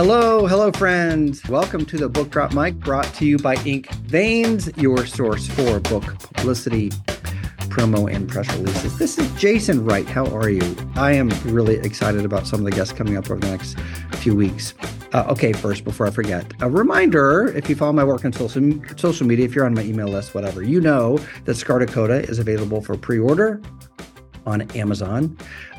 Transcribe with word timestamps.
Hello, 0.00 0.46
hello, 0.46 0.70
friends. 0.70 1.44
Welcome 1.48 1.84
to 1.86 1.96
the 1.96 2.08
Book 2.08 2.30
Drop 2.30 2.54
Mic 2.54 2.76
brought 2.76 3.12
to 3.14 3.26
you 3.26 3.36
by 3.36 3.56
Ink 3.64 3.90
Veins, 4.04 4.70
your 4.76 5.04
source 5.06 5.48
for 5.48 5.80
book 5.80 6.04
publicity, 6.34 6.90
promo, 7.66 8.08
and 8.08 8.28
press 8.28 8.48
releases. 8.54 8.96
This 8.96 9.18
is 9.18 9.28
Jason 9.32 9.84
Wright. 9.84 10.06
How 10.06 10.24
are 10.26 10.50
you? 10.50 10.76
I 10.94 11.14
am 11.14 11.30
really 11.46 11.78
excited 11.78 12.24
about 12.24 12.46
some 12.46 12.60
of 12.60 12.64
the 12.64 12.70
guests 12.70 12.92
coming 12.92 13.16
up 13.16 13.28
over 13.28 13.40
the 13.40 13.48
next 13.48 13.76
few 14.18 14.36
weeks. 14.36 14.72
Uh, 15.12 15.24
okay, 15.30 15.52
first, 15.52 15.82
before 15.82 16.06
I 16.06 16.10
forget, 16.10 16.46
a 16.60 16.70
reminder 16.70 17.48
if 17.48 17.68
you 17.68 17.74
follow 17.74 17.92
my 17.92 18.04
work 18.04 18.24
on 18.24 18.32
social, 18.32 18.80
social 18.96 19.26
media, 19.26 19.46
if 19.46 19.54
you're 19.56 19.66
on 19.66 19.74
my 19.74 19.82
email 19.82 20.06
list, 20.06 20.32
whatever, 20.32 20.62
you 20.62 20.80
know 20.80 21.18
that 21.44 21.56
Scar 21.56 21.80
Dakota 21.80 22.20
is 22.20 22.38
available 22.38 22.80
for 22.80 22.96
pre 22.96 23.18
order 23.18 23.60
on 24.46 24.62
Amazon. 24.76 25.36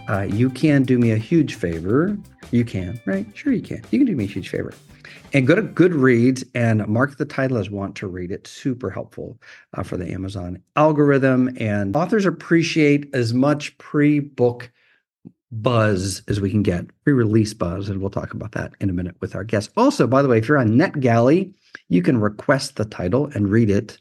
Uh, 0.10 0.22
you 0.22 0.50
can 0.50 0.84
do 0.84 0.98
me 0.98 1.12
a 1.12 1.18
huge 1.18 1.54
favor 1.54 2.18
you 2.52 2.66
can, 2.66 3.00
right? 3.06 3.26
Sure, 3.36 3.54
you 3.54 3.62
can. 3.62 3.84
You 3.92 4.00
can 4.00 4.08
do 4.08 4.16
me 4.16 4.24
a 4.24 4.28
huge 4.28 4.50
favor. 4.50 4.74
And 5.34 5.46
go 5.46 5.54
to 5.54 5.62
Goodreads 5.62 6.44
and 6.56 6.88
mark 6.88 7.18
the 7.18 7.26
title 7.26 7.58
as 7.58 7.70
want 7.70 7.96
to 7.98 8.08
read. 8.08 8.32
It's 8.32 8.50
super 8.50 8.90
helpful 8.90 9.40
uh, 9.76 9.84
for 9.84 9.98
the 9.98 10.12
Amazon 10.12 10.62
algorithm. 10.76 11.56
And 11.60 11.96
authors 11.96 12.26
appreciate 12.26 13.14
as 13.14 13.34
much 13.34 13.78
pre 13.78 14.20
book 14.20 14.72
buzz 15.52 16.24
as 16.28 16.42
we 16.42 16.50
can 16.50 16.64
get, 16.64 16.86
pre 17.04 17.14
release 17.14 17.54
buzz. 17.54 17.90
And 17.90 18.02
we'll 18.02 18.10
talk 18.10 18.34
about 18.34 18.54
that 18.54 18.74
in 18.80 18.90
a 18.90 18.94
minute 18.94 19.16
with 19.20 19.36
our 19.36 19.44
guests. 19.44 19.72
Also, 19.78 20.08
by 20.08 20.24
the 20.24 20.28
way, 20.28 20.40
if 20.40 20.48
you're 20.48 20.58
on 20.58 20.70
NetGalley, 20.70 21.54
you 21.88 22.02
can 22.02 22.20
request 22.20 22.78
the 22.78 22.86
title 22.86 23.28
and 23.36 23.50
read 23.50 23.70
it 23.70 24.00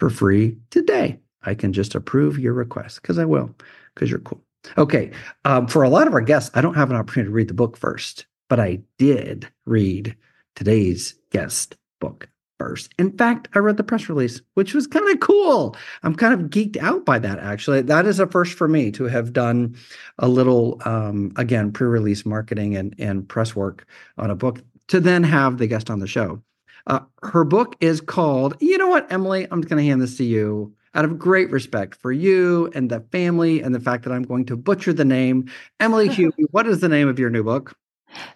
for 0.00 0.10
free 0.10 0.56
today. 0.70 1.20
I 1.44 1.54
can 1.54 1.72
just 1.72 1.94
approve 1.94 2.38
your 2.40 2.54
request 2.54 3.02
because 3.02 3.18
I 3.18 3.24
will, 3.24 3.54
because 3.94 4.10
you're 4.10 4.18
cool. 4.18 4.42
Okay. 4.78 5.10
Um, 5.44 5.66
for 5.66 5.82
a 5.82 5.88
lot 5.88 6.06
of 6.06 6.14
our 6.14 6.20
guests, 6.20 6.50
I 6.54 6.60
don't 6.60 6.74
have 6.74 6.90
an 6.90 6.96
opportunity 6.96 7.28
to 7.28 7.34
read 7.34 7.48
the 7.48 7.54
book 7.54 7.76
first, 7.76 8.26
but 8.48 8.60
I 8.60 8.80
did 8.98 9.48
read 9.66 10.16
today's 10.56 11.14
guest 11.30 11.76
book 12.00 12.28
first. 12.58 12.92
In 12.98 13.16
fact, 13.16 13.48
I 13.54 13.58
read 13.58 13.76
the 13.76 13.84
press 13.84 14.08
release, 14.08 14.40
which 14.54 14.74
was 14.74 14.86
kind 14.86 15.08
of 15.08 15.20
cool. 15.20 15.76
I'm 16.02 16.14
kind 16.14 16.34
of 16.34 16.50
geeked 16.50 16.76
out 16.76 17.04
by 17.04 17.18
that, 17.18 17.38
actually. 17.38 17.82
That 17.82 18.06
is 18.06 18.20
a 18.20 18.26
first 18.26 18.54
for 18.54 18.68
me 18.68 18.90
to 18.92 19.04
have 19.04 19.32
done 19.32 19.76
a 20.18 20.28
little, 20.28 20.80
um, 20.84 21.32
again, 21.36 21.72
pre 21.72 21.86
release 21.86 22.24
marketing 22.24 22.76
and, 22.76 22.94
and 22.98 23.28
press 23.28 23.56
work 23.56 23.86
on 24.18 24.30
a 24.30 24.36
book 24.36 24.60
to 24.88 25.00
then 25.00 25.24
have 25.24 25.58
the 25.58 25.66
guest 25.66 25.90
on 25.90 25.98
the 25.98 26.06
show. 26.06 26.42
Uh, 26.86 27.00
her 27.22 27.44
book 27.44 27.76
is 27.80 28.00
called, 28.00 28.56
you 28.60 28.76
know 28.76 28.88
what, 28.88 29.10
Emily, 29.10 29.46
I'm 29.50 29.62
going 29.62 29.82
to 29.82 29.88
hand 29.88 30.02
this 30.02 30.18
to 30.18 30.24
you 30.24 30.74
out 30.94 31.04
of 31.04 31.18
great 31.18 31.50
respect 31.50 31.94
for 31.96 32.12
you 32.12 32.70
and 32.74 32.90
the 32.90 33.00
family 33.12 33.60
and 33.60 33.74
the 33.74 33.80
fact 33.80 34.04
that 34.04 34.12
I'm 34.12 34.22
going 34.22 34.44
to 34.46 34.56
butcher 34.56 34.92
the 34.92 35.04
name. 35.04 35.50
Emily 35.80 36.08
Huey, 36.08 36.32
what 36.50 36.66
is 36.66 36.80
the 36.80 36.88
name 36.88 37.08
of 37.08 37.18
your 37.18 37.30
new 37.30 37.42
book? 37.42 37.76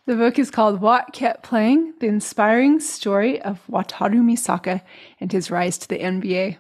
The 0.06 0.16
book 0.16 0.38
is 0.38 0.50
called 0.50 0.80
Wat 0.80 1.12
Kept 1.12 1.44
Playing 1.44 1.94
The 2.00 2.08
Inspiring 2.08 2.80
Story 2.80 3.40
of 3.40 3.60
Wataru 3.70 4.22
Misaka 4.22 4.82
and 5.20 5.30
His 5.30 5.50
Rise 5.50 5.78
to 5.78 5.88
the 5.88 5.98
NBA. 5.98 6.56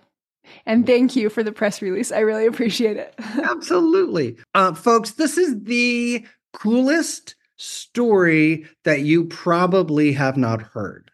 And 0.66 0.86
thank 0.86 1.16
you 1.16 1.28
for 1.28 1.42
the 1.42 1.52
press 1.52 1.82
release. 1.82 2.12
I 2.12 2.20
really 2.20 2.46
appreciate 2.46 2.96
it. 2.96 3.14
Absolutely. 3.42 4.36
Uh, 4.54 4.72
folks, 4.72 5.12
this 5.12 5.36
is 5.36 5.62
the 5.64 6.24
coolest 6.52 7.34
story 7.56 8.64
that 8.84 9.00
you 9.00 9.24
probably 9.24 10.12
have 10.12 10.36
not 10.36 10.62
heard. 10.62 11.10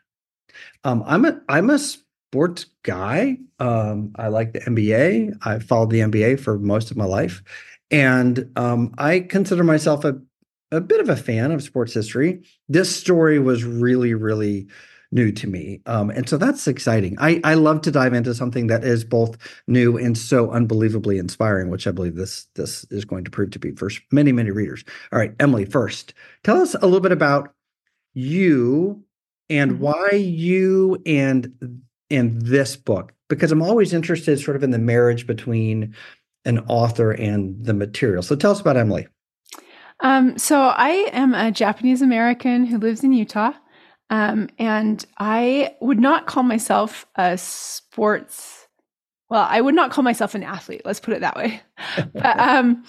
Um, 0.84 1.02
I'm 1.06 1.24
a 1.24 1.41
I'm 1.48 1.70
a 1.70 1.78
sports 2.34 2.66
guy. 2.82 3.38
Um, 3.60 4.10
I 4.16 4.27
like 4.27 4.54
the 4.54 4.58
NBA. 4.58 5.38
I 5.42 5.60
followed 5.60 5.90
the 5.90 6.00
NBA 6.00 6.41
for 6.41 6.58
most 6.58 6.91
of 6.91 6.96
my 6.96 7.04
life, 7.04 7.44
and 7.92 8.50
um, 8.56 8.92
I 8.98 9.20
consider 9.20 9.62
myself 9.62 10.04
a 10.04 10.20
a 10.72 10.80
bit 10.80 10.98
of 10.98 11.08
a 11.08 11.14
fan 11.14 11.52
of 11.52 11.62
sports 11.62 11.94
history. 11.94 12.42
This 12.68 12.94
story 12.94 13.38
was 13.38 13.62
really, 13.62 14.14
really 14.14 14.66
new 15.12 15.30
to 15.30 15.46
me, 15.46 15.80
um, 15.86 16.10
and 16.10 16.28
so 16.28 16.36
that's 16.36 16.66
exciting. 16.66 17.14
I 17.20 17.41
I 17.44 17.54
love 17.54 17.82
to 17.82 17.92
dive 17.92 18.14
into 18.14 18.34
something 18.34 18.66
that 18.66 18.82
is 18.82 19.04
both 19.04 19.38
new 19.69 19.97
and 19.97 20.19
so 20.19 20.50
unbelievably 20.50 21.19
inspiring, 21.19 21.70
which 21.70 21.86
I 21.86 21.92
believe 21.92 22.16
this 22.16 22.48
this 22.56 22.84
is 22.91 23.04
going 23.04 23.22
to 23.26 23.30
prove 23.30 23.53
to 23.53 23.60
be 23.60 23.70
for 23.76 23.91
many, 24.10 24.32
many 24.32 24.50
readers. 24.50 24.82
All 25.12 25.20
right, 25.20 25.36
Emily, 25.38 25.66
first, 25.66 26.14
tell 26.42 26.60
us 26.60 26.75
a 26.75 26.80
little 26.80 26.98
bit 26.98 27.12
about 27.12 27.54
you 28.12 29.04
and 29.48 29.75
mm-hmm. 29.75 29.84
why 29.84 30.10
you 30.16 31.00
and 31.06 31.80
in 32.14 32.38
this 32.38 32.76
book 32.76 33.12
because 33.28 33.50
I'm 33.50 33.62
always 33.62 33.92
interested 33.92 34.38
sort 34.38 34.56
of 34.56 34.62
in 34.62 34.70
the 34.70 34.78
marriage 34.78 35.26
between 35.26 35.94
an 36.44 36.60
author 36.69 37.12
and 37.12 37.64
the 37.64 37.75
material. 37.75 38.22
So 38.22 38.36
tell 38.36 38.52
us 38.52 38.60
about 38.60 38.76
Emily. 38.76 39.08
Um, 40.00 40.36
so 40.38 40.60
I 40.60 41.08
am 41.12 41.34
a 41.34 41.50
Japanese 41.50 42.03
American 42.03 42.66
who 42.66 42.78
lives 42.78 43.03
in 43.03 43.12
Utah. 43.12 43.53
Um, 44.10 44.48
and 44.58 45.04
I 45.19 45.74
would 45.80 45.98
not 45.98 46.26
call 46.26 46.42
myself 46.42 47.06
a 47.16 47.38
sports, 47.38 48.69
well, 49.30 49.47
I 49.48 49.60
would 49.60 49.74
not 49.74 49.91
call 49.91 50.04
myself 50.04 50.34
an 50.34 50.42
athlete. 50.42 50.82
Let's 50.84 51.00
put 51.00 51.14
it 51.14 51.20
that 51.20 51.36
way. 51.36 51.62
but, 52.12 52.38
um, 52.38 52.84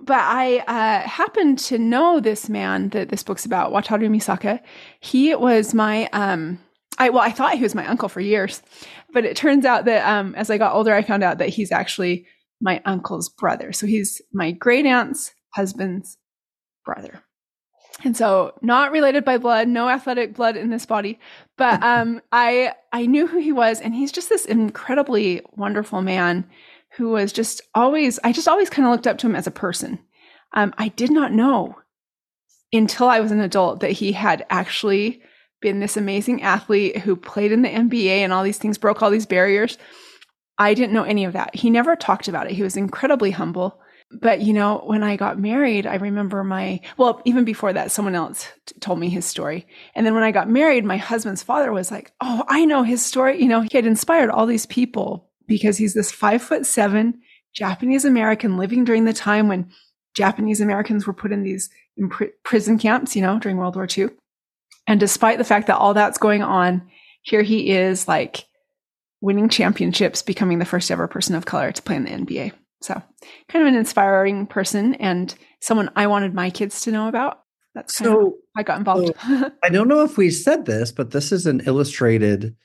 but 0.00 0.18
I 0.18 0.58
uh, 0.66 1.08
happened 1.08 1.58
to 1.60 1.78
know 1.78 2.20
this 2.20 2.48
man 2.48 2.88
that 2.90 3.10
this 3.10 3.22
book's 3.22 3.46
about, 3.46 3.72
Wataru 3.72 4.10
Misaka. 4.10 4.60
He 5.00 5.34
was 5.34 5.72
my 5.72 6.08
um, 6.12 6.58
I 6.98 7.10
well, 7.10 7.22
I 7.22 7.30
thought 7.30 7.54
he 7.54 7.62
was 7.62 7.74
my 7.74 7.86
uncle 7.86 8.08
for 8.08 8.20
years, 8.20 8.62
but 9.12 9.24
it 9.24 9.36
turns 9.36 9.64
out 9.64 9.84
that 9.84 10.06
um, 10.08 10.34
as 10.34 10.50
I 10.50 10.58
got 10.58 10.74
older, 10.74 10.94
I 10.94 11.02
found 11.02 11.22
out 11.22 11.38
that 11.38 11.50
he's 11.50 11.72
actually 11.72 12.26
my 12.60 12.80
uncle's 12.84 13.28
brother. 13.28 13.72
So 13.72 13.86
he's 13.86 14.22
my 14.32 14.52
great 14.52 14.86
aunt's 14.86 15.32
husband's 15.50 16.16
brother. 16.84 17.22
And 18.04 18.16
so 18.16 18.52
not 18.62 18.92
related 18.92 19.24
by 19.24 19.38
blood, 19.38 19.68
no 19.68 19.88
athletic 19.88 20.34
blood 20.34 20.56
in 20.56 20.70
this 20.70 20.86
body, 20.86 21.18
but 21.56 21.82
um, 21.82 22.20
I 22.32 22.72
I 22.92 23.06
knew 23.06 23.26
who 23.26 23.38
he 23.38 23.52
was, 23.52 23.80
and 23.80 23.94
he's 23.94 24.12
just 24.12 24.28
this 24.28 24.44
incredibly 24.44 25.42
wonderful 25.52 26.02
man 26.02 26.46
who 26.96 27.10
was 27.10 27.32
just 27.32 27.60
always 27.74 28.18
I 28.24 28.32
just 28.32 28.48
always 28.48 28.70
kind 28.70 28.86
of 28.86 28.92
looked 28.92 29.06
up 29.06 29.18
to 29.18 29.26
him 29.26 29.36
as 29.36 29.46
a 29.46 29.52
person. 29.52 29.98
Um, 30.52 30.74
I 30.78 30.88
did 30.88 31.10
not 31.10 31.32
know 31.32 31.76
until 32.72 33.08
I 33.08 33.20
was 33.20 33.32
an 33.32 33.40
adult 33.40 33.80
that 33.80 33.92
he 33.92 34.12
had 34.12 34.46
actually 34.50 35.22
been 35.66 35.80
this 35.80 35.96
amazing 35.96 36.42
athlete 36.42 36.98
who 36.98 37.16
played 37.16 37.50
in 37.50 37.62
the 37.62 37.68
NBA 37.68 38.18
and 38.18 38.32
all 38.32 38.44
these 38.44 38.56
things, 38.56 38.78
broke 38.78 39.02
all 39.02 39.10
these 39.10 39.26
barriers. 39.26 39.78
I 40.58 40.74
didn't 40.74 40.92
know 40.92 41.02
any 41.02 41.24
of 41.24 41.32
that. 41.32 41.56
He 41.56 41.70
never 41.70 41.96
talked 41.96 42.28
about 42.28 42.46
it. 42.46 42.52
He 42.52 42.62
was 42.62 42.76
incredibly 42.76 43.32
humble. 43.32 43.80
But, 44.12 44.42
you 44.42 44.52
know, 44.52 44.84
when 44.86 45.02
I 45.02 45.16
got 45.16 45.40
married, 45.40 45.84
I 45.84 45.96
remember 45.96 46.44
my, 46.44 46.80
well, 46.98 47.20
even 47.24 47.44
before 47.44 47.72
that, 47.72 47.90
someone 47.90 48.14
else 48.14 48.46
t- 48.66 48.78
told 48.78 49.00
me 49.00 49.08
his 49.08 49.24
story. 49.24 49.66
And 49.96 50.06
then 50.06 50.14
when 50.14 50.22
I 50.22 50.30
got 50.30 50.48
married, 50.48 50.84
my 50.84 50.98
husband's 50.98 51.42
father 51.42 51.72
was 51.72 51.90
like, 51.90 52.12
Oh, 52.20 52.44
I 52.46 52.64
know 52.64 52.84
his 52.84 53.04
story. 53.04 53.42
You 53.42 53.48
know, 53.48 53.62
he 53.62 53.76
had 53.76 53.86
inspired 53.86 54.30
all 54.30 54.46
these 54.46 54.66
people 54.66 55.28
because 55.48 55.78
he's 55.78 55.94
this 55.94 56.12
five 56.12 56.42
foot 56.42 56.64
seven 56.64 57.20
Japanese 57.52 58.04
American 58.04 58.56
living 58.56 58.84
during 58.84 59.04
the 59.04 59.12
time 59.12 59.48
when 59.48 59.68
Japanese 60.14 60.60
Americans 60.60 61.08
were 61.08 61.12
put 61.12 61.32
in 61.32 61.42
these 61.42 61.70
prison 62.44 62.78
camps, 62.78 63.16
you 63.16 63.22
know, 63.22 63.40
during 63.40 63.56
World 63.56 63.74
War 63.74 63.88
II. 63.98 64.10
And 64.86 65.00
despite 65.00 65.38
the 65.38 65.44
fact 65.44 65.66
that 65.66 65.76
all 65.76 65.94
that's 65.94 66.18
going 66.18 66.42
on, 66.42 66.88
here 67.22 67.42
he 67.42 67.70
is 67.70 68.06
like 68.06 68.44
winning 69.20 69.48
championships, 69.48 70.22
becoming 70.22 70.58
the 70.58 70.64
first 70.64 70.90
ever 70.90 71.08
person 71.08 71.34
of 71.34 71.46
color 71.46 71.72
to 71.72 71.82
play 71.82 71.96
in 71.96 72.04
the 72.04 72.10
NBA. 72.10 72.52
So, 72.82 73.02
kind 73.48 73.66
of 73.66 73.72
an 73.72 73.78
inspiring 73.78 74.46
person 74.46 74.94
and 74.94 75.34
someone 75.60 75.90
I 75.96 76.06
wanted 76.06 76.34
my 76.34 76.50
kids 76.50 76.82
to 76.82 76.92
know 76.92 77.08
about. 77.08 77.40
That's 77.74 77.94
so 77.94 78.36
I 78.56 78.62
got 78.62 78.78
involved. 78.78 79.12
So 79.26 79.50
I 79.62 79.68
don't 79.68 79.88
know 79.88 80.02
if 80.02 80.16
we 80.16 80.30
said 80.30 80.66
this, 80.66 80.92
but 80.92 81.10
this 81.10 81.32
is 81.32 81.46
an 81.46 81.60
illustrated 81.66 82.56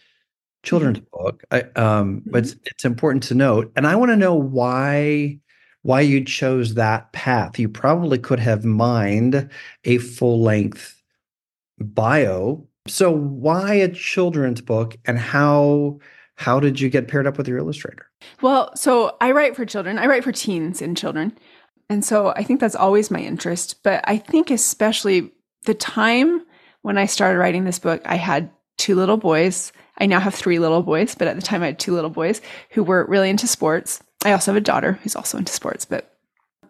children's 0.64 1.00
mm-hmm. 1.00 1.24
book. 1.24 1.44
I, 1.52 1.62
um, 1.76 2.24
but 2.26 2.44
it's, 2.44 2.54
mm-hmm. 2.54 2.64
it's 2.66 2.86
important 2.86 3.24
to 3.24 3.36
note, 3.36 3.72
and 3.76 3.88
I 3.88 3.96
want 3.96 4.12
to 4.12 4.18
know 4.18 4.36
why 4.36 5.40
why 5.84 6.02
you 6.02 6.24
chose 6.24 6.76
that 6.76 7.12
path. 7.12 7.58
You 7.58 7.68
probably 7.68 8.20
could 8.20 8.40
have 8.40 8.64
mined 8.64 9.50
a 9.84 9.98
full 9.98 10.42
length 10.42 11.01
bio. 11.84 12.68
So 12.88 13.12
why 13.12 13.76
a 13.76 13.90
children's 13.90 14.62
book 14.62 14.98
and 15.06 15.20
how 15.20 16.00
how 16.36 16.60
did 16.60 16.80
you 16.80 16.90
get 16.90 17.08
paired 17.08 17.28
up 17.28 17.38
with 17.38 17.48
your 17.48 17.60
illustrator? 17.60 18.08
Well, 18.42 18.76
so 18.76 19.16
I 19.22 19.32
write 19.32 19.56
for 19.56 19.66
children. 19.66 20.00
I 20.00 20.08
write 20.08 20.24
for 20.24 20.32
teens 20.32 20.82
and 20.82 20.98
children. 20.98 21.38
And 21.88 22.04
so 22.04 22.30
I 22.36 22.44
think 22.44 22.60
that's 22.60 22.76
always 22.76 23.12
my 23.12 23.20
interest, 23.20 23.84
but 23.84 24.04
I 24.08 24.18
think 24.18 24.50
especially 24.50 25.32
the 25.66 25.74
time 25.76 26.44
when 26.82 26.98
I 26.98 27.06
started 27.06 27.38
writing 27.38 27.66
this 27.66 27.78
book, 27.78 28.02
I 28.06 28.16
had 28.16 28.50
two 28.78 28.96
little 28.96 29.18
boys. 29.18 29.72
I 30.00 30.08
now 30.08 30.20
have 30.20 30.34
three 30.34 30.58
little 30.58 30.82
boys, 30.82 31.14
but 31.14 31.28
at 31.28 31.36
the 31.36 31.42
time 31.44 31.62
I 31.62 31.68
had 31.68 31.80
two 31.80 31.94
little 31.94 32.10
boys 32.10 32.42
who 32.72 32.84
were 32.84 33.06
really 33.08 33.30
into 33.30 33.46
sports. 33.46 34.02
I 34.26 34.32
also 34.32 34.52
have 34.52 34.58
a 34.58 34.62
daughter 34.62 34.94
who's 35.04 35.16
also 35.16 35.38
into 35.38 35.54
sports, 35.54 35.86
but 35.86 36.18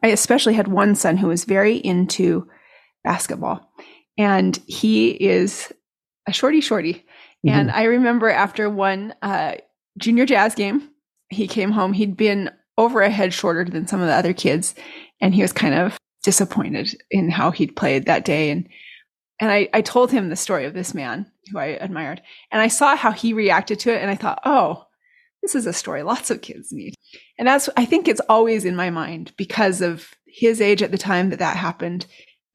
I 0.03 0.07
especially 0.07 0.55
had 0.55 0.67
one 0.67 0.95
son 0.95 1.17
who 1.17 1.27
was 1.27 1.45
very 1.45 1.75
into 1.75 2.49
basketball 3.03 3.71
and 4.21 4.59
he 4.67 5.09
is 5.09 5.73
a 6.27 6.31
shorty 6.31 6.61
shorty. 6.61 6.93
Mm-hmm. 6.93 7.49
And 7.49 7.71
I 7.71 7.85
remember 7.85 8.29
after 8.29 8.69
one 8.69 9.15
uh, 9.23 9.55
junior 9.97 10.27
jazz 10.27 10.53
game, 10.53 10.89
he 11.29 11.47
came 11.47 11.71
home. 11.71 11.93
He'd 11.93 12.15
been 12.15 12.51
over 12.77 13.01
a 13.01 13.09
head 13.09 13.33
shorter 13.33 13.65
than 13.65 13.87
some 13.87 13.99
of 13.99 14.07
the 14.07 14.13
other 14.13 14.33
kids, 14.33 14.75
and 15.19 15.33
he 15.33 15.41
was 15.41 15.51
kind 15.51 15.73
of 15.73 15.97
disappointed 16.23 16.95
in 17.09 17.31
how 17.31 17.49
he'd 17.49 17.75
played 17.75 18.05
that 18.05 18.25
day. 18.25 18.51
And 18.51 18.69
and 19.39 19.49
I, 19.51 19.69
I 19.73 19.81
told 19.81 20.11
him 20.11 20.29
the 20.29 20.35
story 20.35 20.65
of 20.65 20.75
this 20.75 20.93
man 20.93 21.25
who 21.51 21.57
I 21.57 21.65
admired. 21.65 22.21
And 22.51 22.61
I 22.61 22.67
saw 22.67 22.95
how 22.95 23.11
he 23.11 23.33
reacted 23.33 23.79
to 23.79 23.91
it. 23.91 23.99
And 23.99 24.11
I 24.11 24.15
thought, 24.15 24.39
oh, 24.45 24.85
this 25.41 25.55
is 25.55 25.65
a 25.65 25.73
story 25.73 26.03
lots 26.03 26.29
of 26.29 26.43
kids 26.43 26.71
need. 26.71 26.93
And 27.39 27.47
that's, 27.47 27.67
I 27.75 27.85
think 27.85 28.07
it's 28.07 28.21
always 28.29 28.65
in 28.65 28.75
my 28.75 28.91
mind 28.91 29.33
because 29.37 29.81
of 29.81 30.13
his 30.27 30.61
age 30.61 30.83
at 30.83 30.91
the 30.91 30.97
time 30.97 31.31
that 31.31 31.39
that 31.39 31.57
happened. 31.57 32.05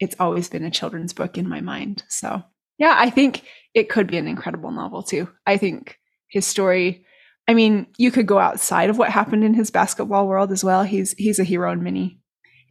It's 0.01 0.17
always 0.19 0.49
been 0.49 0.65
a 0.65 0.71
children's 0.71 1.13
book 1.13 1.39
in 1.39 1.49
my 1.49 1.61
mind. 1.61 2.05
So, 2.09 2.43
yeah, 2.79 2.95
I 2.99 3.11
think 3.11 3.45
it 3.75 3.89
could 3.89 4.07
be 4.07 4.19
an 4.19 4.27
incredible 4.27 4.71
novel 4.71 5.03
too. 5.03 5.29
I 5.47 5.57
think 5.57 5.99
his 6.29 6.47
story, 6.47 7.05
I 7.49 7.55
mean, 7.55 7.87
you 7.97 8.11
could 8.11 8.27
go 8.27 8.39
outside 8.39 8.91
of 8.91 8.99
what 8.99 9.11
happened 9.11 9.45
in 9.45 9.55
his 9.55 9.71
basketball 9.71 10.27
world 10.27 10.53
as 10.53 10.63
well. 10.65 10.83
He's 10.83 11.13
he's 11.13 11.39
a 11.39 11.45
hero 11.45 11.73
in 11.73 11.83
many 11.83 12.21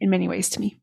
in 0.00 0.10
many 0.10 0.28
ways 0.28 0.48
to 0.50 0.60
me. 0.60 0.80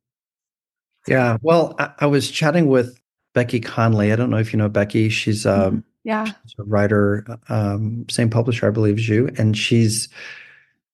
Yeah. 1.08 1.38
Well, 1.42 1.76
I, 1.80 1.92
I 2.00 2.06
was 2.08 2.30
chatting 2.32 2.68
with 2.68 3.00
Becky 3.34 3.60
Connolly. 3.60 4.12
I 4.12 4.16
don't 4.16 4.30
know 4.30 4.38
if 4.38 4.54
you 4.54 4.58
know 4.58 4.70
Becky. 4.70 5.10
She's 5.10 5.46
um, 5.46 5.60
mm-hmm. 5.60 5.80
yeah, 6.04 6.26
she's 6.26 6.56
a 6.60 6.64
writer, 6.64 7.26
um, 7.50 8.06
same 8.10 8.30
publisher, 8.30 8.68
I 8.68 8.72
believe, 8.72 8.98
as 8.98 9.10
you, 9.10 9.30
and 9.38 9.58
she's 9.58 10.10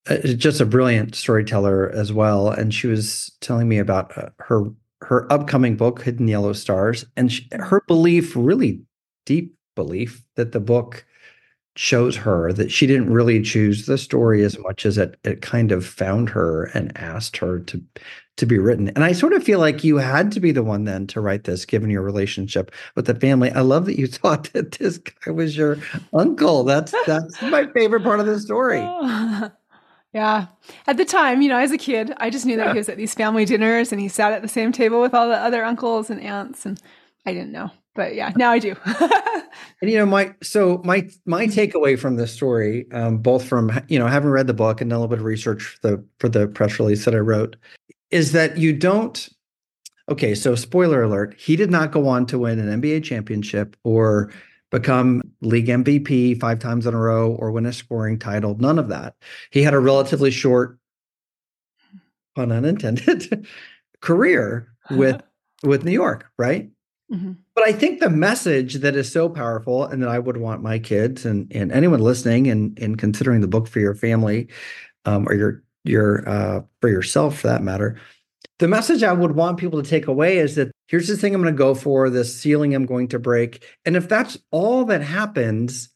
uh, 0.08 0.16
just 0.18 0.60
a 0.60 0.66
brilliant 0.66 1.14
storyteller 1.14 1.90
as 1.90 2.12
well. 2.12 2.50
And 2.50 2.74
she 2.74 2.86
was 2.86 3.30
telling 3.40 3.68
me 3.68 3.78
about 3.78 4.16
uh, 4.16 4.30
her 4.38 4.64
her 5.10 5.30
upcoming 5.30 5.76
book, 5.76 6.02
Hidden 6.02 6.28
Yellow 6.28 6.52
Stars, 6.52 7.04
and 7.16 7.32
she, 7.32 7.46
her 7.50 7.82
belief, 7.88 8.34
really 8.36 8.80
deep 9.26 9.56
belief, 9.74 10.24
that 10.36 10.52
the 10.52 10.60
book 10.60 11.04
shows 11.74 12.16
her 12.16 12.52
that 12.52 12.70
she 12.70 12.86
didn't 12.86 13.12
really 13.12 13.42
choose 13.42 13.86
the 13.86 13.98
story 13.98 14.42
as 14.42 14.58
much 14.58 14.86
as 14.86 14.98
it 14.98 15.18
it 15.24 15.40
kind 15.42 15.72
of 15.72 15.84
found 15.84 16.28
her 16.28 16.64
and 16.74 16.96
asked 16.96 17.36
her 17.38 17.58
to 17.58 17.82
to 18.36 18.46
be 18.46 18.58
written. 18.58 18.88
And 18.90 19.02
I 19.02 19.12
sort 19.12 19.32
of 19.32 19.42
feel 19.42 19.58
like 19.58 19.82
you 19.82 19.96
had 19.96 20.30
to 20.32 20.40
be 20.40 20.52
the 20.52 20.62
one 20.62 20.84
then 20.84 21.06
to 21.08 21.20
write 21.20 21.44
this, 21.44 21.64
given 21.64 21.90
your 21.90 22.02
relationship 22.02 22.70
with 22.94 23.06
the 23.06 23.14
family. 23.14 23.50
I 23.50 23.60
love 23.60 23.86
that 23.86 23.98
you 23.98 24.06
thought 24.06 24.52
that 24.52 24.72
this 24.72 24.98
guy 24.98 25.32
was 25.32 25.56
your 25.56 25.76
uncle. 26.14 26.62
That's 26.62 26.94
that's 27.04 27.42
my 27.42 27.66
favorite 27.72 28.04
part 28.04 28.20
of 28.20 28.26
the 28.26 28.38
story. 28.38 28.80
Oh, 28.80 29.50
Yeah. 30.12 30.46
At 30.86 30.96
the 30.96 31.04
time, 31.04 31.40
you 31.40 31.48
know, 31.48 31.58
as 31.58 31.70
a 31.70 31.78
kid, 31.78 32.12
I 32.16 32.30
just 32.30 32.44
knew 32.44 32.56
that 32.56 32.72
he 32.72 32.78
was 32.78 32.88
at 32.88 32.96
these 32.96 33.14
family 33.14 33.44
dinners 33.44 33.92
and 33.92 34.00
he 34.00 34.08
sat 34.08 34.32
at 34.32 34.42
the 34.42 34.48
same 34.48 34.72
table 34.72 35.00
with 35.00 35.14
all 35.14 35.28
the 35.28 35.36
other 35.36 35.64
uncles 35.64 36.10
and 36.10 36.20
aunts 36.20 36.66
and 36.66 36.80
I 37.26 37.32
didn't 37.32 37.52
know. 37.52 37.70
But 37.94 38.14
yeah, 38.14 38.32
now 38.36 38.50
I 38.50 38.58
do. 38.58 38.74
and 38.84 39.90
you 39.90 39.98
know, 39.98 40.06
my 40.06 40.34
so 40.42 40.80
my 40.84 41.08
my 41.26 41.46
takeaway 41.46 41.98
from 41.98 42.16
this 42.16 42.32
story, 42.32 42.90
um, 42.92 43.18
both 43.18 43.44
from 43.44 43.70
you 43.88 43.98
know 43.98 44.06
having 44.06 44.30
read 44.30 44.46
the 44.46 44.54
book 44.54 44.80
and 44.80 44.90
done 44.90 44.96
a 44.96 45.00
little 45.00 45.10
bit 45.10 45.18
of 45.18 45.24
research 45.24 45.62
for 45.62 45.88
the 45.88 46.04
for 46.18 46.28
the 46.28 46.46
press 46.46 46.78
release 46.78 47.04
that 47.04 47.14
I 47.14 47.18
wrote, 47.18 47.56
is 48.10 48.32
that 48.32 48.58
you 48.58 48.72
don't 48.72 49.28
okay 50.08 50.34
so 50.34 50.54
spoiler 50.54 51.02
alert 51.02 51.34
he 51.38 51.54
did 51.56 51.70
not 51.70 51.92
go 51.92 52.08
on 52.08 52.26
to 52.26 52.38
win 52.38 52.58
an 52.58 52.80
nba 52.80 53.02
championship 53.02 53.76
or 53.84 54.32
become 54.70 55.22
league 55.40 55.66
mvp 55.66 56.38
five 56.40 56.58
times 56.58 56.86
in 56.86 56.94
a 56.94 56.98
row 56.98 57.32
or 57.32 57.50
win 57.50 57.66
a 57.66 57.72
scoring 57.72 58.18
title 58.18 58.56
none 58.58 58.78
of 58.78 58.88
that 58.88 59.14
he 59.50 59.62
had 59.62 59.74
a 59.74 59.78
relatively 59.78 60.30
short 60.30 60.78
pun 62.34 62.52
unintended 62.52 63.46
career 64.00 64.72
with 64.90 65.22
with 65.62 65.84
new 65.84 65.92
york 65.92 66.30
right 66.38 66.70
mm-hmm. 67.12 67.32
but 67.54 67.66
i 67.66 67.72
think 67.72 68.00
the 68.00 68.10
message 68.10 68.76
that 68.76 68.96
is 68.96 69.10
so 69.10 69.28
powerful 69.28 69.84
and 69.84 70.02
that 70.02 70.08
i 70.08 70.18
would 70.18 70.36
want 70.36 70.62
my 70.62 70.78
kids 70.78 71.26
and, 71.26 71.50
and 71.54 71.72
anyone 71.72 72.00
listening 72.00 72.48
and, 72.48 72.78
and 72.78 72.98
considering 72.98 73.40
the 73.40 73.48
book 73.48 73.68
for 73.68 73.80
your 73.80 73.94
family 73.94 74.48
um, 75.04 75.28
or 75.28 75.34
your 75.34 75.62
your 75.84 76.28
uh, 76.28 76.62
for 76.80 76.88
yourself 76.88 77.40
for 77.40 77.48
that 77.48 77.62
matter. 77.62 77.98
The 78.58 78.68
message 78.68 79.02
I 79.02 79.12
would 79.12 79.32
want 79.32 79.58
people 79.58 79.82
to 79.82 79.88
take 79.88 80.06
away 80.06 80.38
is 80.38 80.54
that 80.56 80.70
here's 80.90 81.06
the 81.06 81.16
thing 81.16 81.34
I'm 81.34 81.40
going 81.40 81.54
to 81.54 81.58
go 81.58 81.74
for, 81.74 82.10
the 82.10 82.24
ceiling 82.24 82.74
I'm 82.74 82.84
going 82.84 83.08
to 83.08 83.18
break. 83.20 83.64
And 83.84 83.96
if 83.96 84.08
that's 84.08 84.36
all 84.50 84.84
that 84.86 85.02
happens, 85.02 85.88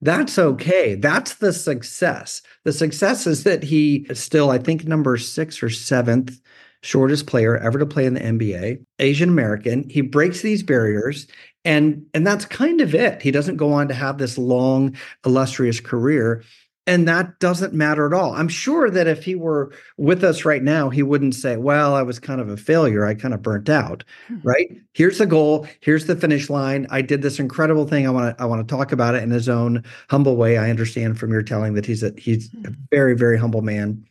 that's 0.00 0.38
okay. 0.38 0.94
That's 0.94 1.34
the 1.34 1.52
success. 1.52 2.42
The 2.64 2.72
success 2.72 3.26
is 3.26 3.42
that 3.42 3.64
he 3.64 4.06
is 4.08 4.22
still, 4.22 4.50
I 4.50 4.58
think, 4.58 4.86
number 4.86 5.16
six 5.16 5.62
or 5.62 5.70
seventh 5.70 6.40
shortest 6.82 7.26
player 7.26 7.56
ever 7.56 7.80
to 7.80 7.86
play 7.86 8.06
in 8.06 8.14
the 8.14 8.20
NBA, 8.20 8.84
Asian 9.00 9.30
American. 9.30 9.88
He 9.88 10.02
breaks 10.02 10.42
these 10.42 10.62
barriers 10.62 11.26
and 11.64 12.06
and 12.14 12.24
that's 12.24 12.44
kind 12.44 12.80
of 12.80 12.94
it. 12.94 13.20
He 13.20 13.32
doesn't 13.32 13.56
go 13.56 13.72
on 13.72 13.88
to 13.88 13.94
have 13.94 14.18
this 14.18 14.38
long 14.38 14.96
illustrious 15.26 15.80
career. 15.80 16.44
And 16.88 17.08
that 17.08 17.40
doesn't 17.40 17.74
matter 17.74 18.06
at 18.06 18.12
all. 18.12 18.32
I'm 18.32 18.48
sure 18.48 18.90
that 18.90 19.08
if 19.08 19.24
he 19.24 19.34
were 19.34 19.72
with 19.96 20.22
us 20.22 20.44
right 20.44 20.62
now, 20.62 20.88
he 20.88 21.02
wouldn't 21.02 21.34
say, 21.34 21.56
Well, 21.56 21.94
I 21.94 22.02
was 22.02 22.20
kind 22.20 22.40
of 22.40 22.48
a 22.48 22.56
failure. 22.56 23.04
I 23.04 23.14
kind 23.14 23.34
of 23.34 23.42
burnt 23.42 23.68
out. 23.68 24.04
Mm-hmm. 24.30 24.48
Right. 24.48 24.76
Here's 24.92 25.18
the 25.18 25.26
goal. 25.26 25.66
Here's 25.80 26.06
the 26.06 26.14
finish 26.14 26.48
line. 26.48 26.86
I 26.90 27.02
did 27.02 27.22
this 27.22 27.40
incredible 27.40 27.86
thing. 27.86 28.06
I 28.06 28.10
want 28.10 28.36
to 28.36 28.42
I 28.42 28.46
want 28.46 28.66
to 28.66 28.72
talk 28.72 28.92
about 28.92 29.16
it 29.16 29.24
in 29.24 29.30
his 29.30 29.48
own 29.48 29.82
humble 30.10 30.36
way. 30.36 30.58
I 30.58 30.70
understand 30.70 31.18
from 31.18 31.32
your 31.32 31.42
telling 31.42 31.74
that 31.74 31.86
he's 31.86 32.04
a 32.04 32.12
he's 32.16 32.46
a 32.46 32.56
mm-hmm. 32.56 32.72
very, 32.90 33.16
very 33.16 33.36
humble 33.36 33.62
man. 33.62 34.04